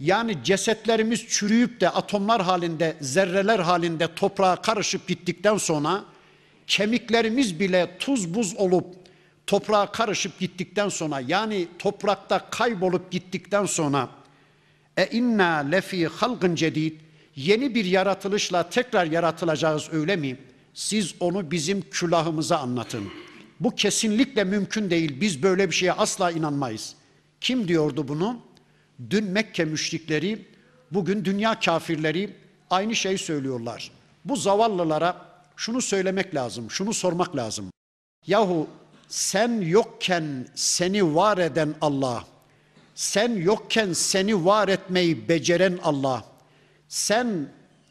[0.00, 6.04] yani cesetlerimiz çürüyüp de atomlar halinde zerreler halinde toprağa karışıp gittikten sonra
[6.66, 8.86] kemiklerimiz bile tuz buz olup
[9.46, 14.08] toprağa karışıp gittikten sonra yani toprakta kaybolup gittikten sonra
[14.96, 17.00] e inna lefi halgın cedid.
[17.36, 20.36] Yeni bir yaratılışla tekrar yaratılacağız öyle mi?
[20.76, 23.08] Siz onu bizim külahımıza anlatın.
[23.60, 25.20] Bu kesinlikle mümkün değil.
[25.20, 26.94] Biz böyle bir şeye asla inanmayız.
[27.40, 28.40] Kim diyordu bunu?
[29.10, 30.46] Dün Mekke müşrikleri,
[30.90, 32.36] bugün dünya kafirleri
[32.70, 33.90] aynı şeyi söylüyorlar.
[34.24, 37.70] Bu zavallılara şunu söylemek lazım, şunu sormak lazım.
[38.26, 38.68] Yahu
[39.08, 42.24] sen yokken seni var eden Allah,
[42.94, 46.24] sen yokken seni var etmeyi beceren Allah.
[46.88, 47.48] Sen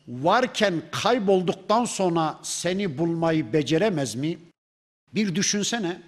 [0.07, 4.37] varken kaybolduktan sonra seni bulmayı beceremez mi?
[5.13, 6.01] Bir düşünsene.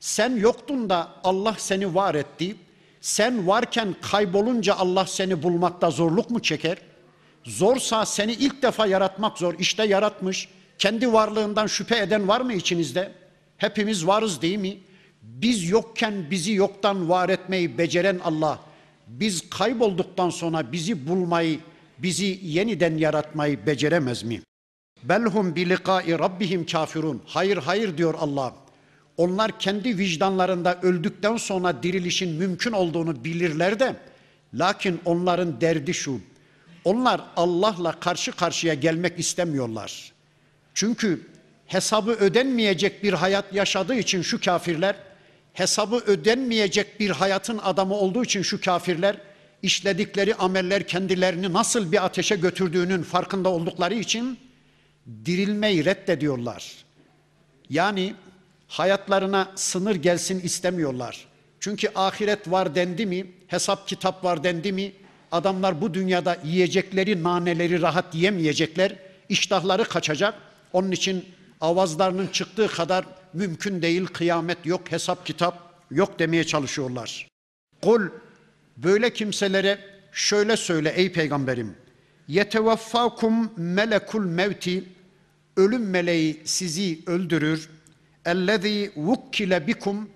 [0.00, 2.56] Sen yoktun da Allah seni var etti.
[3.00, 6.78] Sen varken kaybolunca Allah seni bulmakta zorluk mu çeker?
[7.44, 9.54] Zorsa seni ilk defa yaratmak zor.
[9.58, 10.48] İşte yaratmış.
[10.78, 13.12] Kendi varlığından şüphe eden var mı içinizde?
[13.56, 14.78] Hepimiz varız değil mi?
[15.22, 18.58] Biz yokken bizi yoktan var etmeyi beceren Allah,
[19.06, 21.58] biz kaybolduktan sonra bizi bulmayı,
[21.98, 24.42] bizi yeniden yaratmayı beceremez mi?
[25.02, 27.22] Belhum bi liqai rabbihim kafirun.
[27.26, 28.54] Hayır hayır diyor Allah.
[29.16, 33.96] Onlar kendi vicdanlarında öldükten sonra dirilişin mümkün olduğunu bilirler de
[34.54, 36.20] lakin onların derdi şu.
[36.84, 40.12] Onlar Allah'la karşı karşıya gelmek istemiyorlar.
[40.74, 41.26] Çünkü
[41.66, 44.96] hesabı ödenmeyecek bir hayat yaşadığı için şu kafirler
[45.52, 49.16] hesabı ödenmeyecek bir hayatın adamı olduğu için şu kafirler
[49.62, 54.38] işledikleri ameller kendilerini nasıl bir ateşe götürdüğünün farkında oldukları için
[55.24, 56.84] dirilmeyi reddediyorlar.
[57.70, 58.14] Yani
[58.68, 61.26] hayatlarına sınır gelsin istemiyorlar.
[61.60, 64.92] Çünkü ahiret var dendi mi, hesap kitap var dendi mi,
[65.32, 68.96] adamlar bu dünyada yiyecekleri naneleri rahat yemeyecekler,
[69.28, 70.34] iştahları kaçacak.
[70.72, 71.24] Onun için
[71.60, 77.28] avazlarının çıktığı kadar mümkün değil, kıyamet yok, hesap kitap yok demeye çalışıyorlar.
[77.82, 78.02] Kul
[78.76, 79.78] böyle kimselere
[80.12, 81.74] şöyle söyle ey peygamberim.
[82.28, 84.84] Yetevaffakum melekul mevti
[85.56, 87.70] ölüm meleği sizi öldürür.
[88.24, 90.08] Ellezî vukkile bikum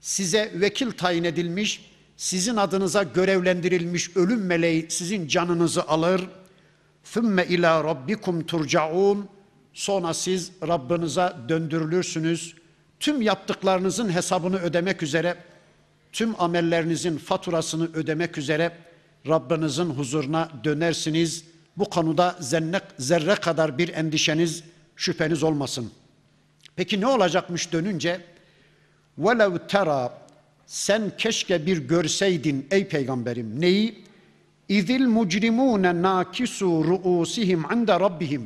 [0.00, 6.28] size vekil tayin edilmiş, sizin adınıza görevlendirilmiş ölüm meleği sizin canınızı alır.
[7.04, 9.28] Thümme ila rabbikum turcaun
[9.72, 12.54] Sonra siz Rabbinize döndürülürsünüz.
[13.00, 15.36] tüm yaptıklarınızın hesabını ödemek üzere,
[16.11, 18.71] tüm amellerinizin faturasını ödemek üzere
[19.27, 21.43] Rabbinizin huzuruna dönersiniz.
[21.77, 24.63] Bu konuda zerre, zerre kadar bir endişeniz,
[24.95, 25.91] şüpheniz olmasın.
[26.75, 28.21] Peki ne olacakmış dönünce?
[29.19, 30.25] وَلَوْ tera
[30.65, 33.61] Sen keşke bir görseydin ey peygamberim.
[33.61, 34.05] Neyi?
[34.69, 38.41] اِذِ الْمُجْرِمُونَ نَاكِسُوا رُؤُسِهِمْ عِنْدَ رَبِّهِمْ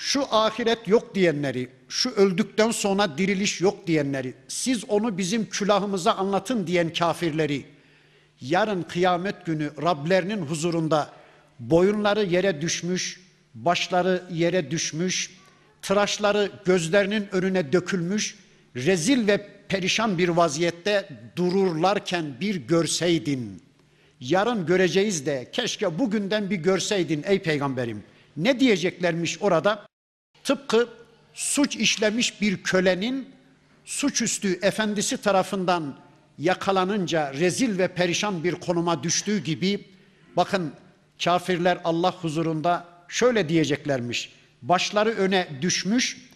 [0.00, 6.66] şu ahiret yok diyenleri, şu öldükten sonra diriliş yok diyenleri, siz onu bizim külahımıza anlatın
[6.66, 7.64] diyen kafirleri,
[8.40, 11.10] yarın kıyamet günü Rablerinin huzurunda
[11.58, 13.20] boyunları yere düşmüş,
[13.54, 15.30] başları yere düşmüş,
[15.82, 18.38] tıraşları gözlerinin önüne dökülmüş,
[18.76, 23.62] rezil ve perişan bir vaziyette dururlarken bir görseydin.
[24.20, 28.02] Yarın göreceğiz de keşke bugünden bir görseydin ey peygamberim.
[28.36, 29.87] Ne diyeceklermiş orada?
[30.48, 30.88] Tıpkı
[31.34, 33.28] suç işlemiş bir kölenin
[33.84, 35.96] suçüstü efendisi tarafından
[36.38, 39.86] yakalanınca rezil ve perişan bir konuma düştüğü gibi
[40.36, 40.72] bakın
[41.24, 44.32] kafirler Allah huzurunda şöyle diyeceklermiş.
[44.62, 46.30] Başları öne düşmüş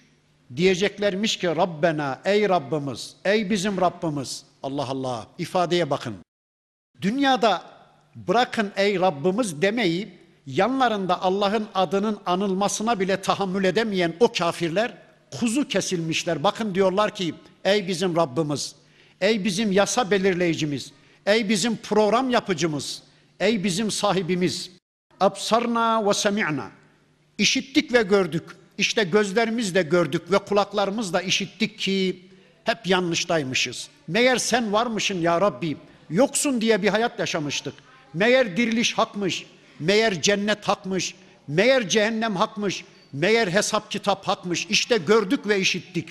[0.56, 6.14] diyeceklermiş ki Rabbena ey Rabbimiz ey bizim Rabbimiz Allah Allah ifadeye bakın.
[7.00, 7.62] Dünyada
[8.14, 14.94] bırakın ey Rabbimiz demeyi yanlarında Allah'ın adının anılmasına bile tahammül edemeyen o kafirler
[15.38, 16.44] kuzu kesilmişler.
[16.44, 18.74] Bakın diyorlar ki ey bizim Rabbimiz
[19.22, 20.92] Ey bizim yasa belirleyicimiz,
[21.26, 23.02] ey bizim program yapıcımız,
[23.40, 24.70] ey bizim sahibimiz.
[25.20, 26.70] Absarna ve semi'na.
[27.38, 28.42] İşittik ve gördük.
[28.78, 32.22] İşte gözlerimizle gördük ve kulaklarımızla işittik ki
[32.64, 33.88] hep yanlıştaymışız.
[34.08, 35.76] Meğer sen varmışın ya Rabbi.
[36.10, 37.74] Yoksun diye bir hayat yaşamıştık.
[38.14, 39.46] Meğer diriliş hakmış.
[39.80, 41.14] Meğer cennet hakmış.
[41.48, 42.84] Meğer cehennem hakmış.
[43.12, 44.66] Meğer hesap kitap hakmış.
[44.66, 46.08] İşte gördük ve işittik.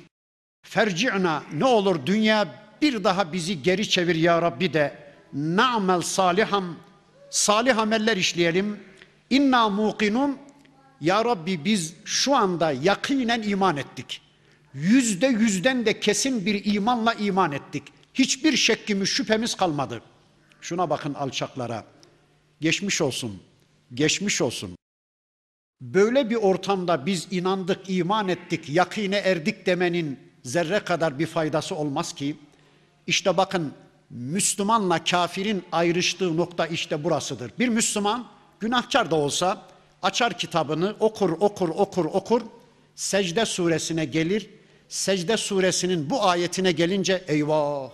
[0.63, 2.47] Ferci'na ne olur dünya
[2.81, 4.97] bir daha bizi geri çevir ya Rabbi de
[5.33, 6.75] na'mel saliham
[7.29, 8.79] salih ameller işleyelim.
[9.29, 10.37] İnna muqinun
[11.01, 14.21] ya Rabbi biz şu anda yakinen iman ettik.
[14.73, 17.83] Yüzde yüzden de kesin bir imanla iman ettik.
[18.13, 20.01] Hiçbir şekkimiz şüphemiz kalmadı.
[20.61, 21.85] Şuna bakın alçaklara.
[22.61, 23.41] Geçmiş olsun.
[23.93, 24.75] Geçmiş olsun.
[25.81, 32.15] Böyle bir ortamda biz inandık, iman ettik, yakine erdik demenin zerre kadar bir faydası olmaz
[32.15, 32.35] ki.
[33.07, 33.73] İşte bakın
[34.09, 37.51] Müslümanla kafirin ayrıştığı nokta işte burasıdır.
[37.59, 38.27] Bir Müslüman
[38.59, 39.67] günahkar da olsa
[40.01, 42.41] açar kitabını okur okur okur okur
[42.95, 44.49] secde suresine gelir.
[44.89, 47.91] Secde suresinin bu ayetine gelince eyvah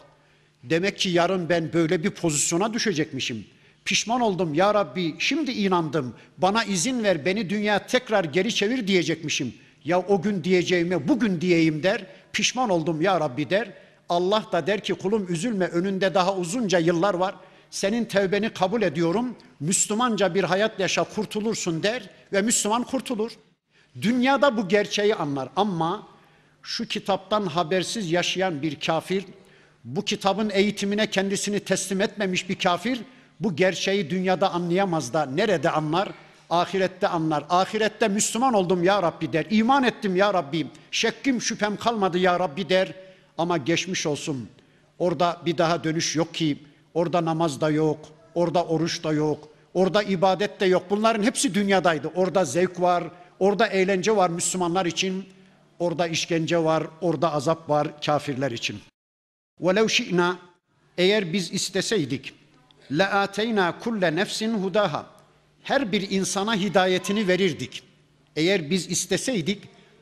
[0.64, 3.48] demek ki yarın ben böyle bir pozisyona düşecekmişim.
[3.88, 9.54] Pişman oldum ya Rabbi şimdi inandım bana izin ver beni dünya tekrar geri çevir diyecekmişim.
[9.86, 13.74] Ya o gün diyeceğime bugün diyeyim der pişman oldum ya Rabbi der
[14.10, 17.36] Allah da der ki kulum üzülme önünde daha uzunca yıllar var.
[17.70, 19.36] Senin tevbeni kabul ediyorum.
[19.60, 23.32] Müslümanca bir hayat yaşa kurtulursun der ve Müslüman kurtulur.
[24.02, 26.08] Dünyada bu gerçeği anlar ama
[26.64, 29.26] şu kitaptan habersiz yaşayan bir kafir,
[29.84, 33.00] bu kitabın eğitimine kendisini teslim etmemiş bir kafir
[33.41, 36.09] bu gerçeği dünyada anlayamaz da nerede anlar?
[36.51, 37.45] Ahirette anlar.
[37.51, 39.47] Ahirette Müslüman oldum ya Rabbi der.
[39.51, 40.67] İman ettim ya Rabbi.
[40.91, 42.95] Şekkim şüphem kalmadı ya Rabbi der
[43.39, 44.49] ama geçmiş olsun.
[44.99, 46.59] Orada bir daha dönüş yok ki.
[46.95, 47.99] Orada namaz da yok.
[48.35, 49.49] Orada oruç da yok.
[49.75, 50.83] Orada ibadet de yok.
[50.91, 52.09] Bunların hepsi dünyadaydı.
[52.15, 53.05] Orada zevk var.
[53.39, 55.27] Orada eğlence var Müslümanlar için.
[55.79, 56.87] Orada işkence var.
[57.01, 58.81] Orada azap var kafirler için.
[59.61, 60.35] وَلَوْ شِئْنَا
[60.99, 62.35] Eğer biz isteseydik
[62.91, 65.07] لَاَتَيْنَا كُلَّ nefsin hudaha
[65.63, 67.83] Her bir insana hidayetini verirdik.
[68.37, 69.59] Eğer biz isteseydik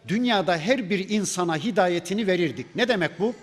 [0.09, 2.67] dünyada her bir insana hidayetini verirdik.
[2.77, 3.35] Ne demek bu?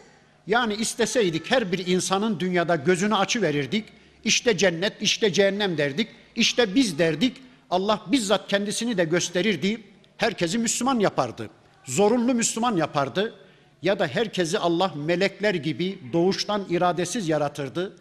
[0.48, 3.86] Yani isteseydik her bir insanın dünyada gözünü açı verirdik.
[4.24, 6.08] İşte cennet, işte cehennem derdik.
[6.36, 7.38] İşte biz derdik.
[7.70, 9.82] Allah bizzat kendisini de gösterirdi.
[10.18, 11.50] Herkesi Müslüman yapardı.
[11.84, 13.34] Zorunlu Müslüman yapardı.
[13.82, 17.98] Ya da herkesi Allah melekler gibi doğuştan iradesiz yaratırdı.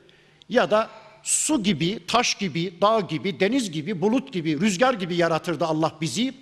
[0.49, 0.91] Ya da
[1.24, 6.34] su gibi, taş gibi, dağ gibi, deniz gibi, bulut gibi, rüzgar gibi yaratırdı Allah bizi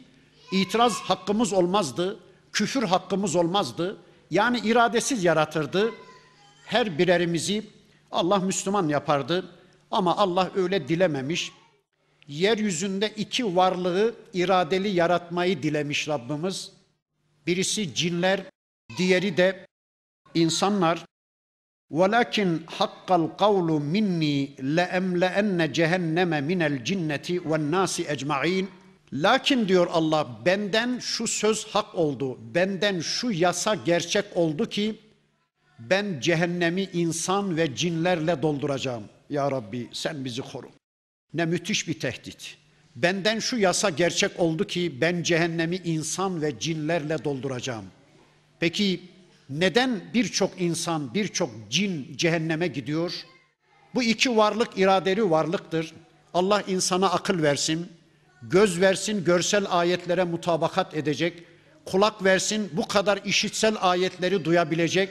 [0.52, 2.20] itiraz hakkımız olmazdı,
[2.54, 3.98] küfür hakkımız olmazdı.
[4.32, 5.92] Yani iradesiz yaratırdı.
[6.66, 7.64] Her birerimizi
[8.12, 9.56] Allah Müslüman yapardı.
[9.92, 11.52] Ama Allah öyle dilememiş.
[12.28, 16.72] Yeryüzünde iki varlığı iradeli yaratmayı dilemiş Rabbimiz.
[17.48, 18.44] Birisi cinler,
[18.98, 19.68] diğeri de
[20.34, 21.06] insanlar.
[21.99, 24.37] وَلَكِنْ حَقَّ الْقَوْلُ مِنِّي
[24.77, 28.67] لَاَمْلَأَنَّ جَهَنَّمَ مِنَ الْجِنَّةِ وَالنَّاسِ اَجْمَعِينَ
[29.13, 35.01] Lakin diyor Allah benden şu söz hak oldu, benden şu yasa gerçek oldu ki
[35.79, 39.05] ben cehennemi insan ve cinlerle dolduracağım.
[39.31, 40.71] Ya Rabbi sen bizi koru.
[41.35, 42.57] Ne müthiş bir tehdit.
[42.97, 47.85] Benden şu yasa gerçek oldu ki ben cehennemi insan ve cinlerle dolduracağım.
[48.61, 49.01] Peki
[49.50, 53.14] neden birçok insan, birçok cin cehenneme gidiyor?
[53.96, 55.94] Bu iki varlık iradeli varlıktır.
[56.34, 57.92] Allah insana akıl versin,
[58.42, 61.44] göz versin, görsel ayetlere mutabakat edecek,
[61.86, 65.10] kulak versin, bu kadar işitsel ayetleri duyabilecek,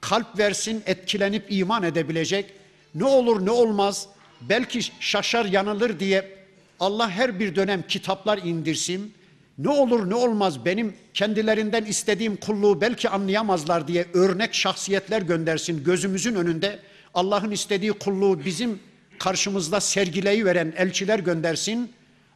[0.00, 2.52] kalp versin, etkilenip iman edebilecek.
[2.94, 4.08] Ne olur ne olmaz,
[4.40, 6.40] belki şaşar yanılır diye
[6.80, 9.14] Allah her bir dönem kitaplar indirsin.
[9.60, 16.34] Ne olur ne olmaz benim kendilerinden istediğim kulluğu belki anlayamazlar diye örnek şahsiyetler göndersin gözümüzün
[16.34, 16.78] önünde.
[17.14, 18.80] Allah'ın istediği kulluğu bizim
[19.18, 21.92] karşımızda sergileyi veren elçiler göndersin.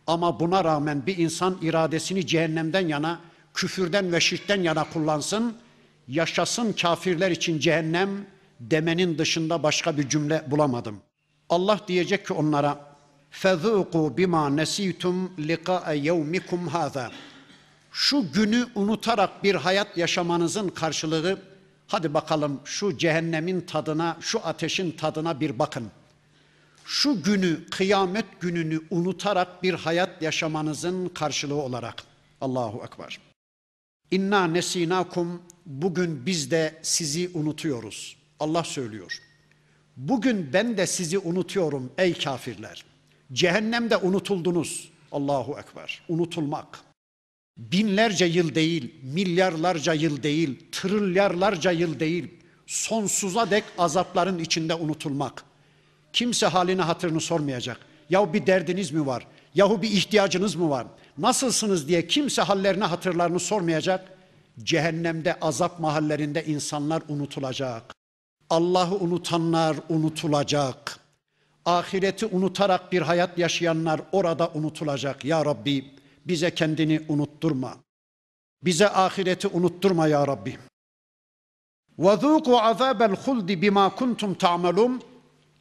[0.06, 3.20] Ama buna rağmen bir insan iradesini cehennemden yana,
[3.54, 5.56] küfürden ve şirkten yana kullansın.
[6.08, 8.10] Yaşasın kafirler için cehennem
[8.60, 11.00] demenin dışında başka bir cümle bulamadım.
[11.48, 12.93] Allah diyecek ki onlara
[13.33, 15.15] فَذُوقُوا بِمَا نَسِيتُمْ
[15.49, 17.11] لِقَاءَ يَوْمِكُمْ هَذَا
[17.91, 21.39] Şu günü unutarak bir hayat yaşamanızın karşılığı
[21.87, 25.91] hadi bakalım şu cehennemin tadına, şu ateşin tadına bir bakın.
[26.85, 32.03] Şu günü, kıyamet gününü unutarak bir hayat yaşamanızın karşılığı olarak.
[32.41, 33.19] Allahu Ekber.
[34.11, 38.17] İnna nesinakum bugün biz de sizi unutuyoruz.
[38.39, 39.21] Allah söylüyor.
[39.97, 42.85] Bugün ben de sizi unutuyorum ey kafirler.
[43.32, 44.88] Cehennemde unutuldunuz.
[45.12, 46.02] Allahu Ekber.
[46.08, 46.80] Unutulmak.
[47.56, 52.30] Binlerce yıl değil, milyarlarca yıl değil, trilyarlarca yıl değil,
[52.66, 55.44] sonsuza dek azapların içinde unutulmak.
[56.12, 57.80] Kimse halini hatırını sormayacak.
[58.10, 59.26] Yahu bir derdiniz mi var?
[59.54, 60.86] Yahu bir ihtiyacınız mı var?
[61.18, 64.18] Nasılsınız diye kimse hallerini hatırlarını sormayacak.
[64.62, 67.94] Cehennemde azap mahallerinde insanlar unutulacak.
[68.50, 70.98] Allah'ı unutanlar unutulacak
[71.65, 75.25] Ahireti unutarak bir hayat yaşayanlar orada unutulacak.
[75.25, 75.85] Ya Rabbi
[76.25, 77.77] bize kendini unutturma.
[78.63, 80.57] Bize ahireti unutturma ya Rabbi.
[81.99, 84.99] وَذُوقُوا عَذَابَ الْخُلْدِ بِمَا كُنْتُمْ تَعْمَلُونَ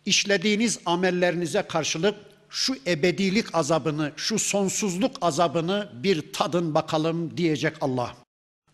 [0.05, 2.15] İşlediğiniz amellerinize karşılık
[2.49, 8.15] şu ebedilik azabını, şu sonsuzluk azabını bir tadın bakalım diyecek Allah.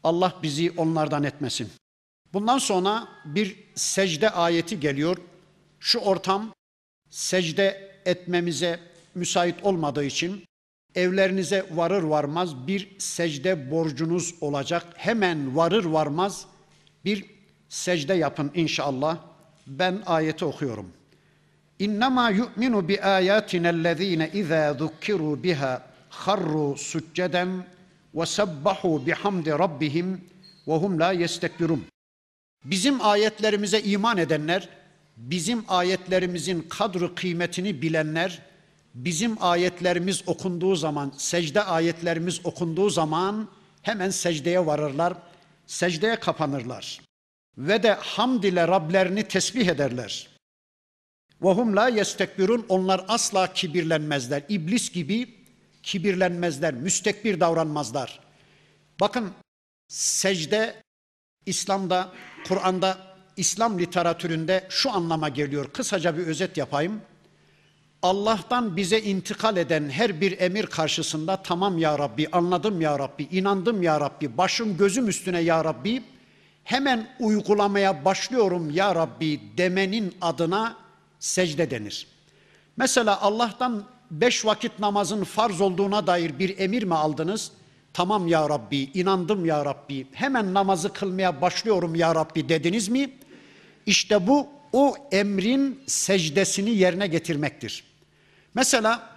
[0.04, 1.70] Allah bizi onlardan etmesin.
[2.32, 5.16] Bundan sonra bir secde ayeti geliyor.
[5.80, 6.52] Şu ortam
[7.09, 8.79] secde etmemize
[9.15, 10.43] müsait olmadığı için
[10.95, 14.85] evlerinize varır varmaz bir secde borcunuz olacak.
[14.95, 16.45] Hemen varır varmaz
[17.05, 17.25] bir
[17.69, 19.17] secde yapın inşallah.
[19.67, 20.91] Ben ayeti okuyorum.
[21.79, 27.65] İnnemâ yu'minu bi âyâtinellezîne izâ zukkirû biha harru succeden
[28.15, 30.21] ve sebbahu bihamdi rabbihim
[30.67, 31.85] ve hum la yestekbirun.
[32.65, 34.69] Bizim ayetlerimize iman edenler,
[35.19, 38.41] bizim ayetlerimizin kadru kıymetini bilenler,
[38.93, 43.49] bizim ayetlerimiz okunduğu zaman, secde ayetlerimiz okunduğu zaman
[43.81, 45.13] hemen secdeye varırlar,
[45.67, 47.01] secdeye kapanırlar.
[47.57, 50.27] Ve de hamd ile Rablerini tesbih ederler.
[51.41, 54.43] Vahum la yestekbirun onlar asla kibirlenmezler.
[54.49, 55.35] İblis gibi
[55.83, 58.19] kibirlenmezler, müstekbir davranmazlar.
[58.99, 59.31] Bakın
[59.87, 60.75] secde
[61.45, 62.13] İslam'da,
[62.47, 63.08] Kur'an'da
[63.39, 65.69] İslam literatüründe şu anlama geliyor.
[65.73, 67.01] Kısaca bir özet yapayım.
[68.01, 73.83] Allah'tan bize intikal eden her bir emir karşısında tamam ya Rabbi, anladım ya Rabbi, inandım
[73.83, 76.03] ya Rabbi, başım gözüm üstüne ya Rabbi,
[76.63, 80.75] hemen uygulamaya başlıyorum ya Rabbi demenin adına
[81.19, 82.07] secde denir.
[82.77, 87.51] Mesela Allah'tan beş vakit namazın farz olduğuna dair bir emir mi aldınız?
[87.93, 93.09] Tamam ya Rabbi, inandım ya Rabbi, hemen namazı kılmaya başlıyorum ya Rabbi dediniz mi?
[93.89, 97.83] İşte bu o emrin secdesini yerine getirmektir.
[98.53, 99.09] Mesela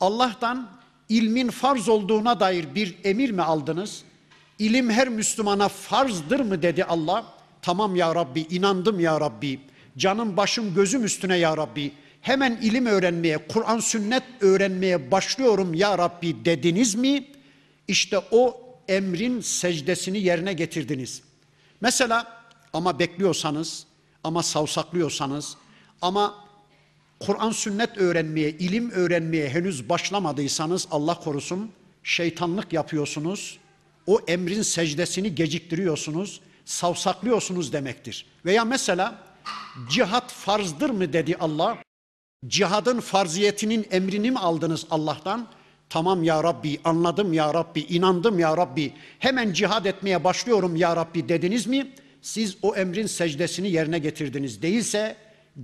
[0.00, 0.70] Allah'tan
[1.08, 4.02] ilmin farz olduğuna dair bir emir mi aldınız?
[4.58, 7.24] İlim her Müslümana farzdır mı dedi Allah?
[7.62, 9.60] Tamam ya Rabbi, inandım ya Rabbi.
[9.98, 11.92] Canım başım gözüm üstüne ya Rabbi.
[12.20, 17.26] Hemen ilim öğrenmeye, Kur'an sünnet öğrenmeye başlıyorum ya Rabbi dediniz mi?
[17.88, 21.22] İşte o emrin secdesini yerine getirdiniz.
[21.80, 22.42] Mesela
[22.72, 23.86] ama bekliyorsanız,
[24.24, 25.56] ama savsaklıyorsanız,
[26.02, 26.34] ama
[27.20, 31.70] Kur'an sünnet öğrenmeye, ilim öğrenmeye henüz başlamadıysanız Allah korusun
[32.02, 33.58] şeytanlık yapıyorsunuz.
[34.06, 38.26] O emrin secdesini geciktiriyorsunuz, savsaklıyorsunuz demektir.
[38.44, 39.18] Veya mesela
[39.90, 41.78] cihat farzdır mı dedi Allah?
[42.46, 45.48] Cihadın farziyetinin emrini mi aldınız Allah'tan?
[45.88, 48.92] Tamam ya Rabbi, anladım ya Rabbi, inandım ya Rabbi.
[49.18, 51.92] Hemen cihad etmeye başlıyorum ya Rabbi dediniz mi?
[52.22, 54.62] Siz o emrin secdesini yerine getirdiniz.
[54.62, 55.16] Değilse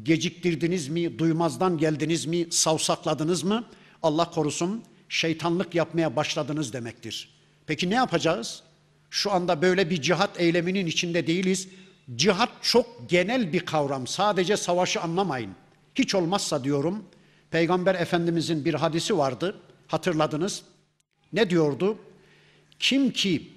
[0.03, 3.65] geciktirdiniz mi, duymazdan geldiniz mi, savsakladınız mı?
[4.03, 7.29] Allah korusun şeytanlık yapmaya başladınız demektir.
[7.67, 8.63] Peki ne yapacağız?
[9.11, 11.69] Şu anda böyle bir cihat eyleminin içinde değiliz.
[12.17, 14.07] Cihat çok genel bir kavram.
[14.07, 15.51] Sadece savaşı anlamayın.
[15.95, 17.05] Hiç olmazsa diyorum,
[17.51, 19.61] Peygamber Efendimizin bir hadisi vardı.
[19.87, 20.63] Hatırladınız.
[21.33, 21.99] Ne diyordu?
[22.79, 23.53] Kim ki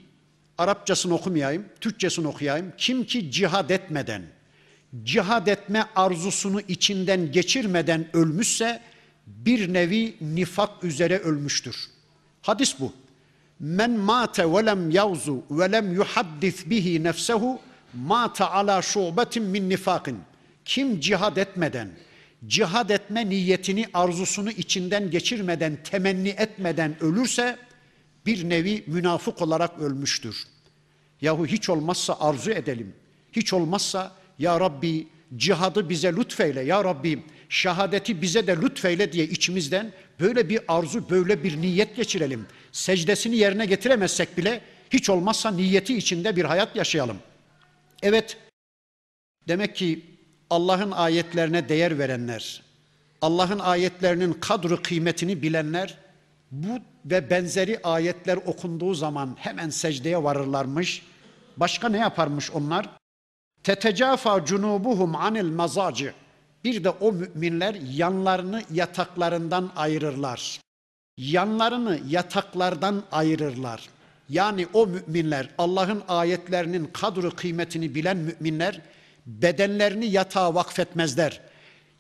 [0.62, 2.74] Arapçasını okumayayım, Türkçesini okuyayım.
[2.78, 4.22] Kim ki cihad etmeden,
[5.04, 8.82] cihad etme arzusunu içinden geçirmeden ölmüşse
[9.28, 11.76] bir nevi nifak üzere ölmüştür.
[12.42, 12.94] Hadis bu.
[13.60, 17.60] Men mate ve lem yavzu ve lem yuhaddis bihi nefsehu
[17.94, 20.20] mate ala şubetin min nifakin.
[20.66, 21.90] Kim cihad etmeden,
[22.48, 27.58] cihad etme niyetini, arzusunu içinden geçirmeden, temenni etmeden ölürse
[28.26, 30.51] bir nevi münafık olarak ölmüştür.
[31.22, 32.94] Yahu hiç olmazsa arzu edelim.
[33.32, 35.08] Hiç olmazsa ya Rabbi
[35.38, 36.62] cihadı bize lütfeyle.
[36.62, 42.46] Ya Rabbi şehadeti bize de lütfeyle diye içimizden böyle bir arzu, böyle bir niyet geçirelim.
[42.72, 47.18] Secdesini yerine getiremezsek bile hiç olmazsa niyeti içinde bir hayat yaşayalım.
[48.04, 48.38] Evet,
[49.48, 50.06] demek ki
[50.50, 52.64] Allah'ın ayetlerine değer verenler,
[53.22, 55.98] Allah'ın ayetlerinin kadru kıymetini bilenler
[56.52, 61.02] bu ve benzeri ayetler okunduğu zaman hemen secdeye varırlarmış.
[61.62, 62.90] Başka ne yaparmış onlar?
[63.64, 66.14] Tetecafa cunubuhum anil mazacı.
[66.64, 70.60] Bir de o müminler yanlarını yataklarından ayırırlar.
[71.18, 73.90] Yanlarını yataklardan ayırırlar.
[74.30, 78.82] Yani o müminler Allah'ın ayetlerinin kadru kıymetini bilen müminler
[79.26, 81.42] bedenlerini yatağa vakfetmezler.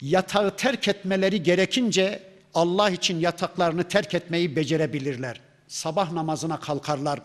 [0.02, 5.42] Yatağı terk etmeleri gerekince Allah için yataklarını terk etmeyi becerebilirler.
[5.68, 7.20] Sabah namazına kalkarlar.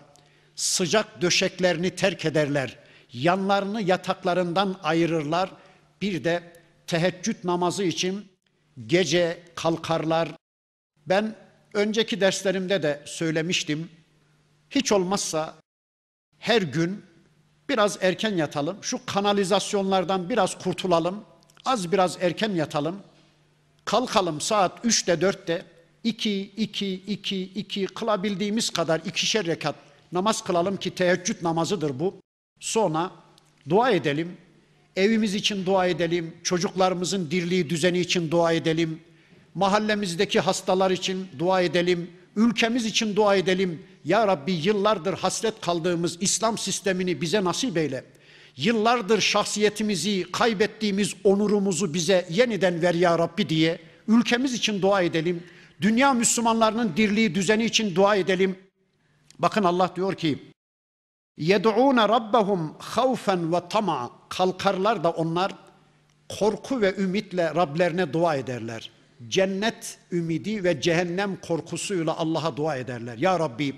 [0.56, 2.78] Sıcak döşeklerini terk ederler.
[3.12, 5.50] Yanlarını yataklarından ayırırlar.
[6.02, 6.52] Bir de
[6.86, 8.28] teheccüd namazı için
[8.86, 10.28] gece kalkarlar.
[11.06, 11.34] Ben
[11.74, 13.90] önceki derslerimde de söylemiştim.
[14.70, 15.54] Hiç olmazsa
[16.38, 17.04] her gün
[17.68, 18.78] biraz erken yatalım.
[18.82, 21.24] Şu kanalizasyonlardan biraz kurtulalım.
[21.64, 23.02] Az biraz erken yatalım.
[23.84, 25.64] Kalkalım saat 3'te 4'te
[26.04, 29.74] 2 2 2 2 kılabildiğimiz kadar ikişer rekat
[30.12, 32.14] namaz kılalım ki teheccüd namazıdır bu.
[32.60, 33.10] Sonra
[33.68, 34.36] dua edelim.
[34.96, 36.34] Evimiz için dua edelim.
[36.42, 39.00] Çocuklarımızın dirliği düzeni için dua edelim.
[39.54, 42.10] Mahallemizdeki hastalar için dua edelim.
[42.36, 43.82] Ülkemiz için dua edelim.
[44.04, 48.04] Ya Rabbi yıllardır hasret kaldığımız İslam sistemini bize nasip eyle.
[48.56, 53.78] Yıllardır şahsiyetimizi, kaybettiğimiz onurumuzu bize yeniden ver ya Rabbi diye
[54.08, 55.42] ülkemiz için dua edelim.
[55.80, 58.56] Dünya Müslümanlarının dirliği, düzeni için dua edelim.
[59.38, 60.38] Bakın Allah diyor ki:
[61.36, 65.52] "Yed'ûne rabbahum havfen ve tama." Kalkarlar da onlar
[66.38, 68.90] korku ve ümitle Rablerine dua ederler.
[69.28, 73.18] Cennet ümidi ve cehennem korkusuyla Allah'a dua ederler.
[73.18, 73.74] Ya Rabbi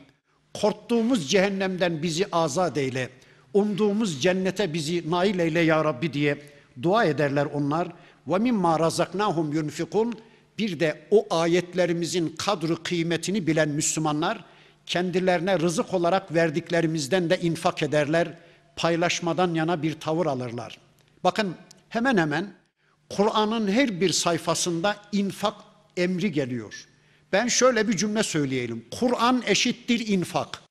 [0.54, 3.10] korktuğumuz cehennemden bizi azat eyle.
[3.54, 6.38] Umduğumuz cennete bizi nail eyle ya Rabbi diye
[6.82, 7.88] dua ederler onlar.
[8.26, 10.14] Ve mimma razaknahum yunfikun.
[10.58, 14.44] Bir de o ayetlerimizin kadru kıymetini bilen Müslümanlar
[14.88, 18.28] kendilerine rızık olarak verdiklerimizden de infak ederler.
[18.76, 20.78] Paylaşmadan yana bir tavır alırlar.
[21.24, 21.54] Bakın
[21.88, 22.52] hemen hemen
[23.10, 25.54] Kur'an'ın her bir sayfasında infak
[25.96, 26.86] emri geliyor.
[27.32, 28.84] Ben şöyle bir cümle söyleyelim.
[28.90, 30.62] Kur'an eşittir infak.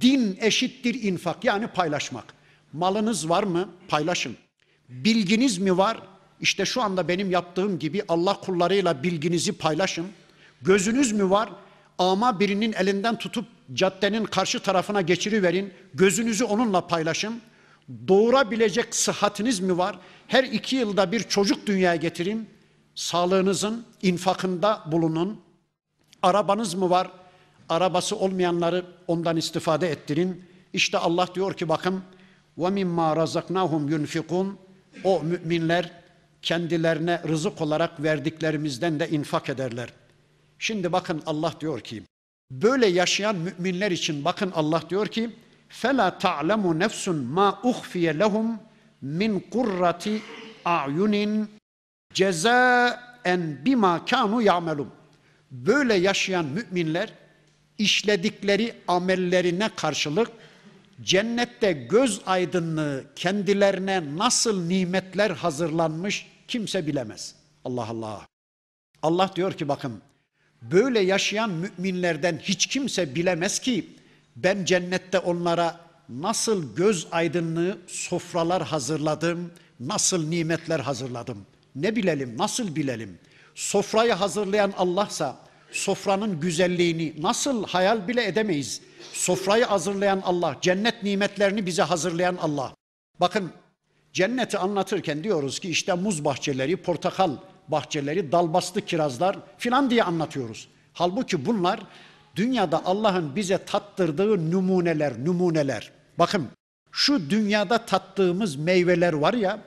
[0.00, 2.24] Din eşittir infak yani paylaşmak.
[2.72, 3.68] Malınız var mı?
[3.88, 4.36] Paylaşın.
[4.88, 6.02] Bilginiz mi var?
[6.40, 10.06] İşte şu anda benim yaptığım gibi Allah kullarıyla bilginizi paylaşın.
[10.62, 11.48] Gözünüz mü var?
[11.98, 15.72] Ama birinin elinden tutup caddenin karşı tarafına geçiriverin.
[15.94, 17.40] Gözünüzü onunla paylaşın.
[18.08, 19.98] Doğurabilecek sıhhatiniz mi var?
[20.28, 22.48] Her iki yılda bir çocuk dünyaya getirin.
[22.94, 25.40] Sağlığınızın infakında bulunun.
[26.22, 27.10] Arabanız mı var?
[27.68, 30.44] Arabası olmayanları ondan istifade ettirin.
[30.72, 32.02] İşte Allah diyor ki bakın
[32.56, 34.58] mimma razaknahum yunfikun
[35.04, 35.92] o müminler
[36.42, 39.92] kendilerine rızık olarak verdiklerimizden de infak ederler.
[40.58, 42.02] Şimdi bakın Allah diyor ki
[42.52, 45.30] böyle yaşayan müminler için bakın Allah diyor ki
[45.68, 48.60] fela ta'lemu nefsun ma uhfiye lehum
[49.02, 50.22] min kurrati
[50.64, 51.50] a'yunin
[52.14, 54.90] cezaen bima kanu ya'melun.
[55.50, 57.12] Böyle yaşayan müminler
[57.78, 60.30] işledikleri amellerine karşılık
[61.02, 67.34] cennette göz aydınlığı kendilerine nasıl nimetler hazırlanmış kimse bilemez.
[67.64, 68.26] Allah Allah.
[69.02, 70.02] Allah diyor ki bakın
[70.62, 73.86] böyle yaşayan müminlerden hiç kimse bilemez ki
[74.36, 81.46] ben cennette onlara nasıl göz aydınlığı sofralar hazırladım, nasıl nimetler hazırladım.
[81.74, 83.18] Ne bilelim, nasıl bilelim?
[83.54, 85.36] Sofrayı hazırlayan Allah'sa
[85.72, 88.80] sofranın güzelliğini nasıl hayal bile edemeyiz.
[89.12, 92.74] Sofrayı hazırlayan Allah, cennet nimetlerini bize hazırlayan Allah.
[93.20, 93.52] Bakın
[94.12, 97.36] cenneti anlatırken diyoruz ki işte muz bahçeleri, portakal
[97.68, 100.68] bahçeleri, dalbastı kirazlar filan diye anlatıyoruz.
[100.92, 101.80] Halbuki bunlar
[102.36, 105.90] dünyada Allah'ın bize tattırdığı numuneler, numuneler.
[106.18, 106.48] Bakın
[106.92, 109.58] şu dünyada tattığımız meyveler var ya,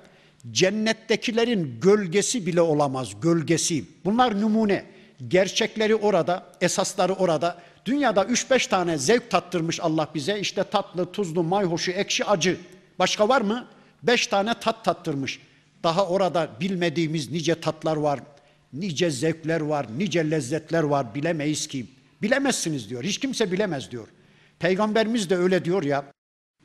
[0.51, 3.85] cennettekilerin gölgesi bile olamaz, gölgesi.
[4.05, 4.85] Bunlar numune.
[5.27, 7.57] Gerçekleri orada, esasları orada.
[7.85, 10.39] Dünyada 3-5 tane zevk tattırmış Allah bize.
[10.39, 12.57] İşte tatlı, tuzlu, mayhoşu, ekşi, acı.
[12.99, 13.67] Başka var mı?
[14.03, 15.39] 5 tane tat tattırmış.
[15.85, 18.19] Daha orada bilmediğimiz nice tatlar var,
[18.73, 21.85] nice zevkler var, nice lezzetler var bilemeyiz ki.
[22.21, 23.03] Bilemezsiniz diyor.
[23.03, 24.07] Hiç kimse bilemez diyor.
[24.59, 26.11] Peygamberimiz de öyle diyor ya.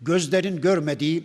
[0.00, 1.24] Gözlerin görmediği,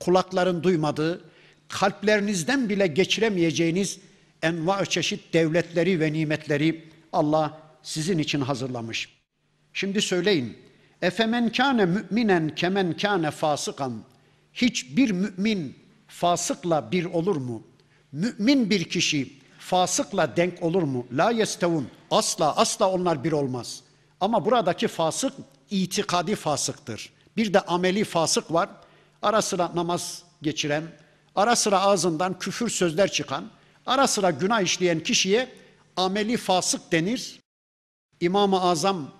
[0.00, 1.24] kulakların duymadığı,
[1.68, 3.98] kalplerinizden bile geçiremeyeceğiniz
[4.42, 9.08] enva çeşit devletleri ve nimetleri Allah sizin için hazırlamış.
[9.72, 10.56] Şimdi söyleyin.
[11.02, 14.04] Efemen kâne müminen kemen kâne fasıkan.
[14.52, 17.62] Hiçbir mümin fasıkla bir olur mu?
[18.12, 21.06] Mümin bir kişi fasıkla denk olur mu?
[21.12, 21.88] La yestevun.
[22.10, 23.80] Asla asla onlar bir olmaz.
[24.20, 25.32] Ama buradaki fasık
[25.70, 27.12] itikadi fasıktır.
[27.36, 28.68] Bir de ameli fasık var.
[29.22, 30.84] Ara sıra namaz geçiren,
[31.34, 33.50] ara sıra ağzından küfür sözler çıkan,
[33.86, 35.48] ara sıra günah işleyen kişiye
[35.96, 37.40] ameli fasık denir.
[38.20, 39.10] İmam-ı Azam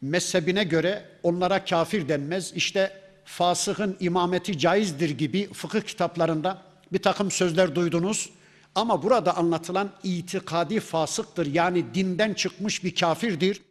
[0.00, 2.52] mezhebine göre onlara kafir denmez.
[2.54, 2.99] İşte
[3.30, 6.62] fasıkın imameti caizdir gibi fıkıh kitaplarında
[6.92, 8.30] bir takım sözler duydunuz.
[8.74, 11.46] Ama burada anlatılan itikadi fasıktır.
[11.46, 13.62] Yani dinden çıkmış bir kafirdir.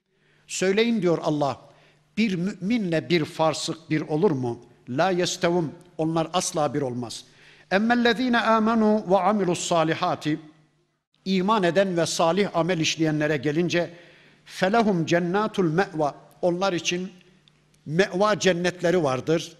[0.47, 1.61] Söyleyin diyor Allah.
[2.17, 4.59] Bir müminle bir fasık bir olur mu?
[4.89, 5.71] La yestevum.
[5.97, 7.23] Onlar asla bir olmaz.
[7.71, 10.39] Emmellezine amenu ve amilus salihati
[11.25, 13.93] iman eden ve salih amel işleyenlere gelince
[14.45, 17.11] felehum cennatul me'va onlar için
[17.85, 19.53] me'va cennetleri vardır.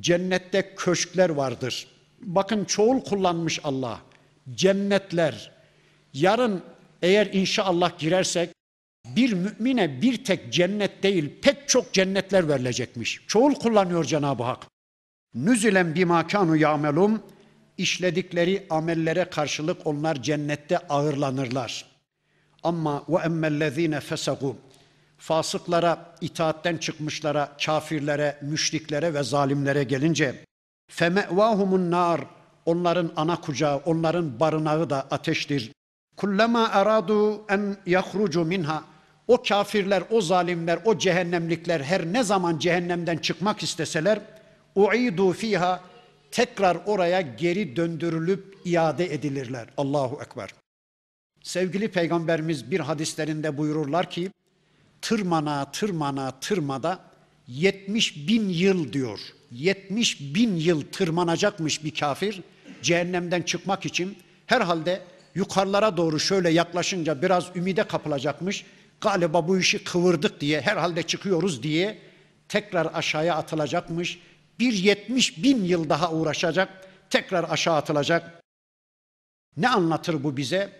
[0.00, 1.86] Cennette köşkler vardır.
[2.20, 4.00] Bakın çoğul kullanmış Allah.
[4.54, 5.52] Cennetler.
[6.12, 6.62] Yarın
[7.02, 8.50] eğer inşallah girersek
[9.06, 13.20] bir mümine bir tek cennet değil pek çok cennetler verilecekmiş.
[13.26, 14.66] Çoğul kullanıyor Cenab-ı Hak.
[15.34, 17.22] Nüzülen bima kanu yamelum
[17.78, 21.84] işledikleri amellere karşılık onlar cennette ağırlanırlar.
[22.62, 24.56] Ama ve emmellezine fesagu
[25.22, 30.34] fasıklara, itaatten çıkmışlara, kafirlere, müşriklere ve zalimlere gelince
[30.88, 32.20] femevahumun nar
[32.66, 35.72] onların ana kucağı, onların barınağı da ateştir.
[36.16, 38.84] Kullama aradu en yahrucu minha
[39.28, 44.20] o kafirler, o zalimler, o cehennemlikler her ne zaman cehennemden çıkmak isteseler
[44.74, 45.80] uidu fiha
[46.30, 49.68] tekrar oraya geri döndürülüp iade edilirler.
[49.76, 50.50] Allahu Ekber.
[51.42, 54.30] Sevgili Peygamberimiz bir hadislerinde buyururlar ki
[55.02, 56.98] tırmana tırmana tırmada
[57.46, 59.20] 70 bin yıl diyor.
[59.50, 62.40] 70 bin yıl tırmanacakmış bir kafir
[62.82, 65.02] cehennemden çıkmak için herhalde
[65.34, 68.64] yukarılara doğru şöyle yaklaşınca biraz ümide kapılacakmış.
[69.00, 71.98] Galiba bu işi kıvırdık diye herhalde çıkıyoruz diye
[72.48, 74.18] tekrar aşağıya atılacakmış.
[74.58, 78.42] Bir 70 bin yıl daha uğraşacak tekrar aşağı atılacak.
[79.56, 80.72] Ne anlatır bu bize?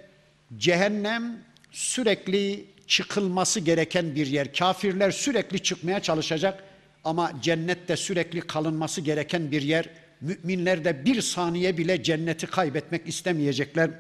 [0.57, 4.55] Cehennem sürekli çıkılması gereken bir yer.
[4.55, 6.65] Kafirler sürekli çıkmaya çalışacak
[7.05, 9.89] ama cennette sürekli kalınması gereken bir yer.
[10.21, 13.91] Müminler de bir saniye bile cenneti kaybetmek istemeyecekler.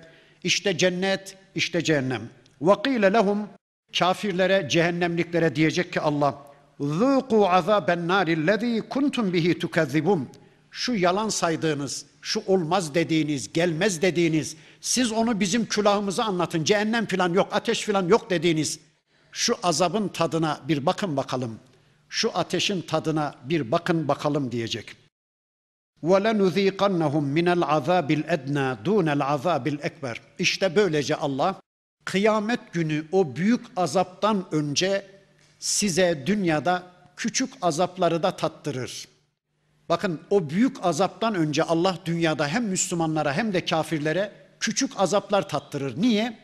[0.44, 2.22] İşte cennet, işte cehennem.
[2.60, 3.46] وَقِيلَ لَهُمْ
[3.98, 6.46] Kafirlere, cehennemliklere diyecek ki Allah,
[6.80, 10.20] ذُوقُوا عَذَابَ النَّارِ الَّذ۪ي كُنْتُمْ بِهِ تُكَذِّبُونَ
[10.71, 17.33] Şu yalan saydığınız, şu olmaz dediğiniz, gelmez dediğiniz, siz onu bizim külahımıza anlatın, cehennem filan
[17.33, 18.79] yok, ateş filan yok dediğiniz,
[19.31, 21.59] şu azabın tadına bir bakın bakalım,
[22.09, 24.95] şu ateşin tadına bir bakın bakalım diyecek.
[26.03, 31.61] وَلَنُذ۪يقَنَّهُمْ مِنَ الْعَذَابِ الْاَدْنَى دُونَ الْعَذَابِ الْاَكْبَرِ İşte böylece Allah
[32.05, 35.05] kıyamet günü o büyük azaptan önce
[35.59, 36.83] size dünyada
[37.15, 39.07] küçük azapları da tattırır.
[39.89, 46.01] Bakın o büyük azaptan önce Allah dünyada hem Müslümanlara hem de kafirlere küçük azaplar tattırır.
[46.01, 46.37] Niye?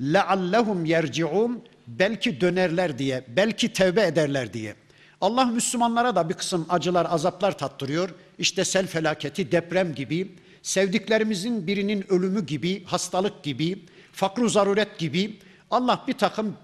[0.00, 4.74] لَعَلَّهُمْ يَرْجِعُونَ Belki dönerler diye, belki tevbe ederler diye.
[5.20, 8.10] Allah Müslümanlara da bir kısım acılar, azaplar tattırıyor.
[8.38, 10.32] İşte sel felaketi, deprem gibi,
[10.62, 15.38] sevdiklerimizin birinin ölümü gibi, hastalık gibi, fakru zaruret gibi
[15.70, 16.56] Allah bir takım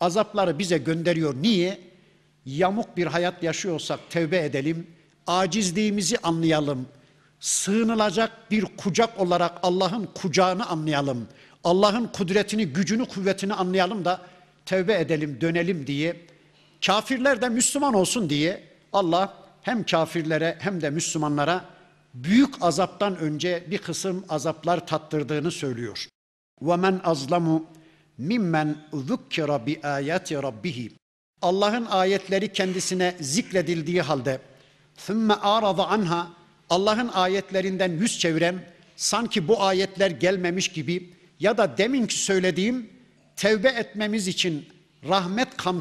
[0.00, 1.34] azapları bize gönderiyor.
[1.42, 1.78] Niye?
[2.46, 4.86] Yamuk bir hayat yaşıyorsak tevbe edelim,
[5.26, 6.86] acizliğimizi anlayalım.
[7.40, 11.28] Sığınılacak bir kucak olarak Allah'ın kucağını anlayalım.
[11.64, 14.20] Allah'ın kudretini, gücünü, kuvvetini anlayalım da
[14.66, 16.16] tevbe edelim, dönelim diye.
[16.86, 21.64] Kafirler de Müslüman olsun diye Allah hem kafirlere hem de Müslümanlara
[22.14, 26.08] büyük azaptan önce bir kısım azaplar tattırdığını söylüyor.
[26.60, 27.62] وَمَنْ أَظْلَمُ
[28.18, 30.90] mimmen zukkira bi ayati rabbih.
[31.42, 34.40] Allah'ın ayetleri kendisine zikredildiği halde
[35.07, 36.27] ثُمَّ arada anha
[36.69, 38.59] Allah'ın ayetlerinden yüz çeviren
[38.95, 42.89] sanki bu ayetler gelmemiş gibi ya da deminki söylediğim
[43.35, 44.69] tevbe etmemiz için
[45.09, 45.77] rahmet kam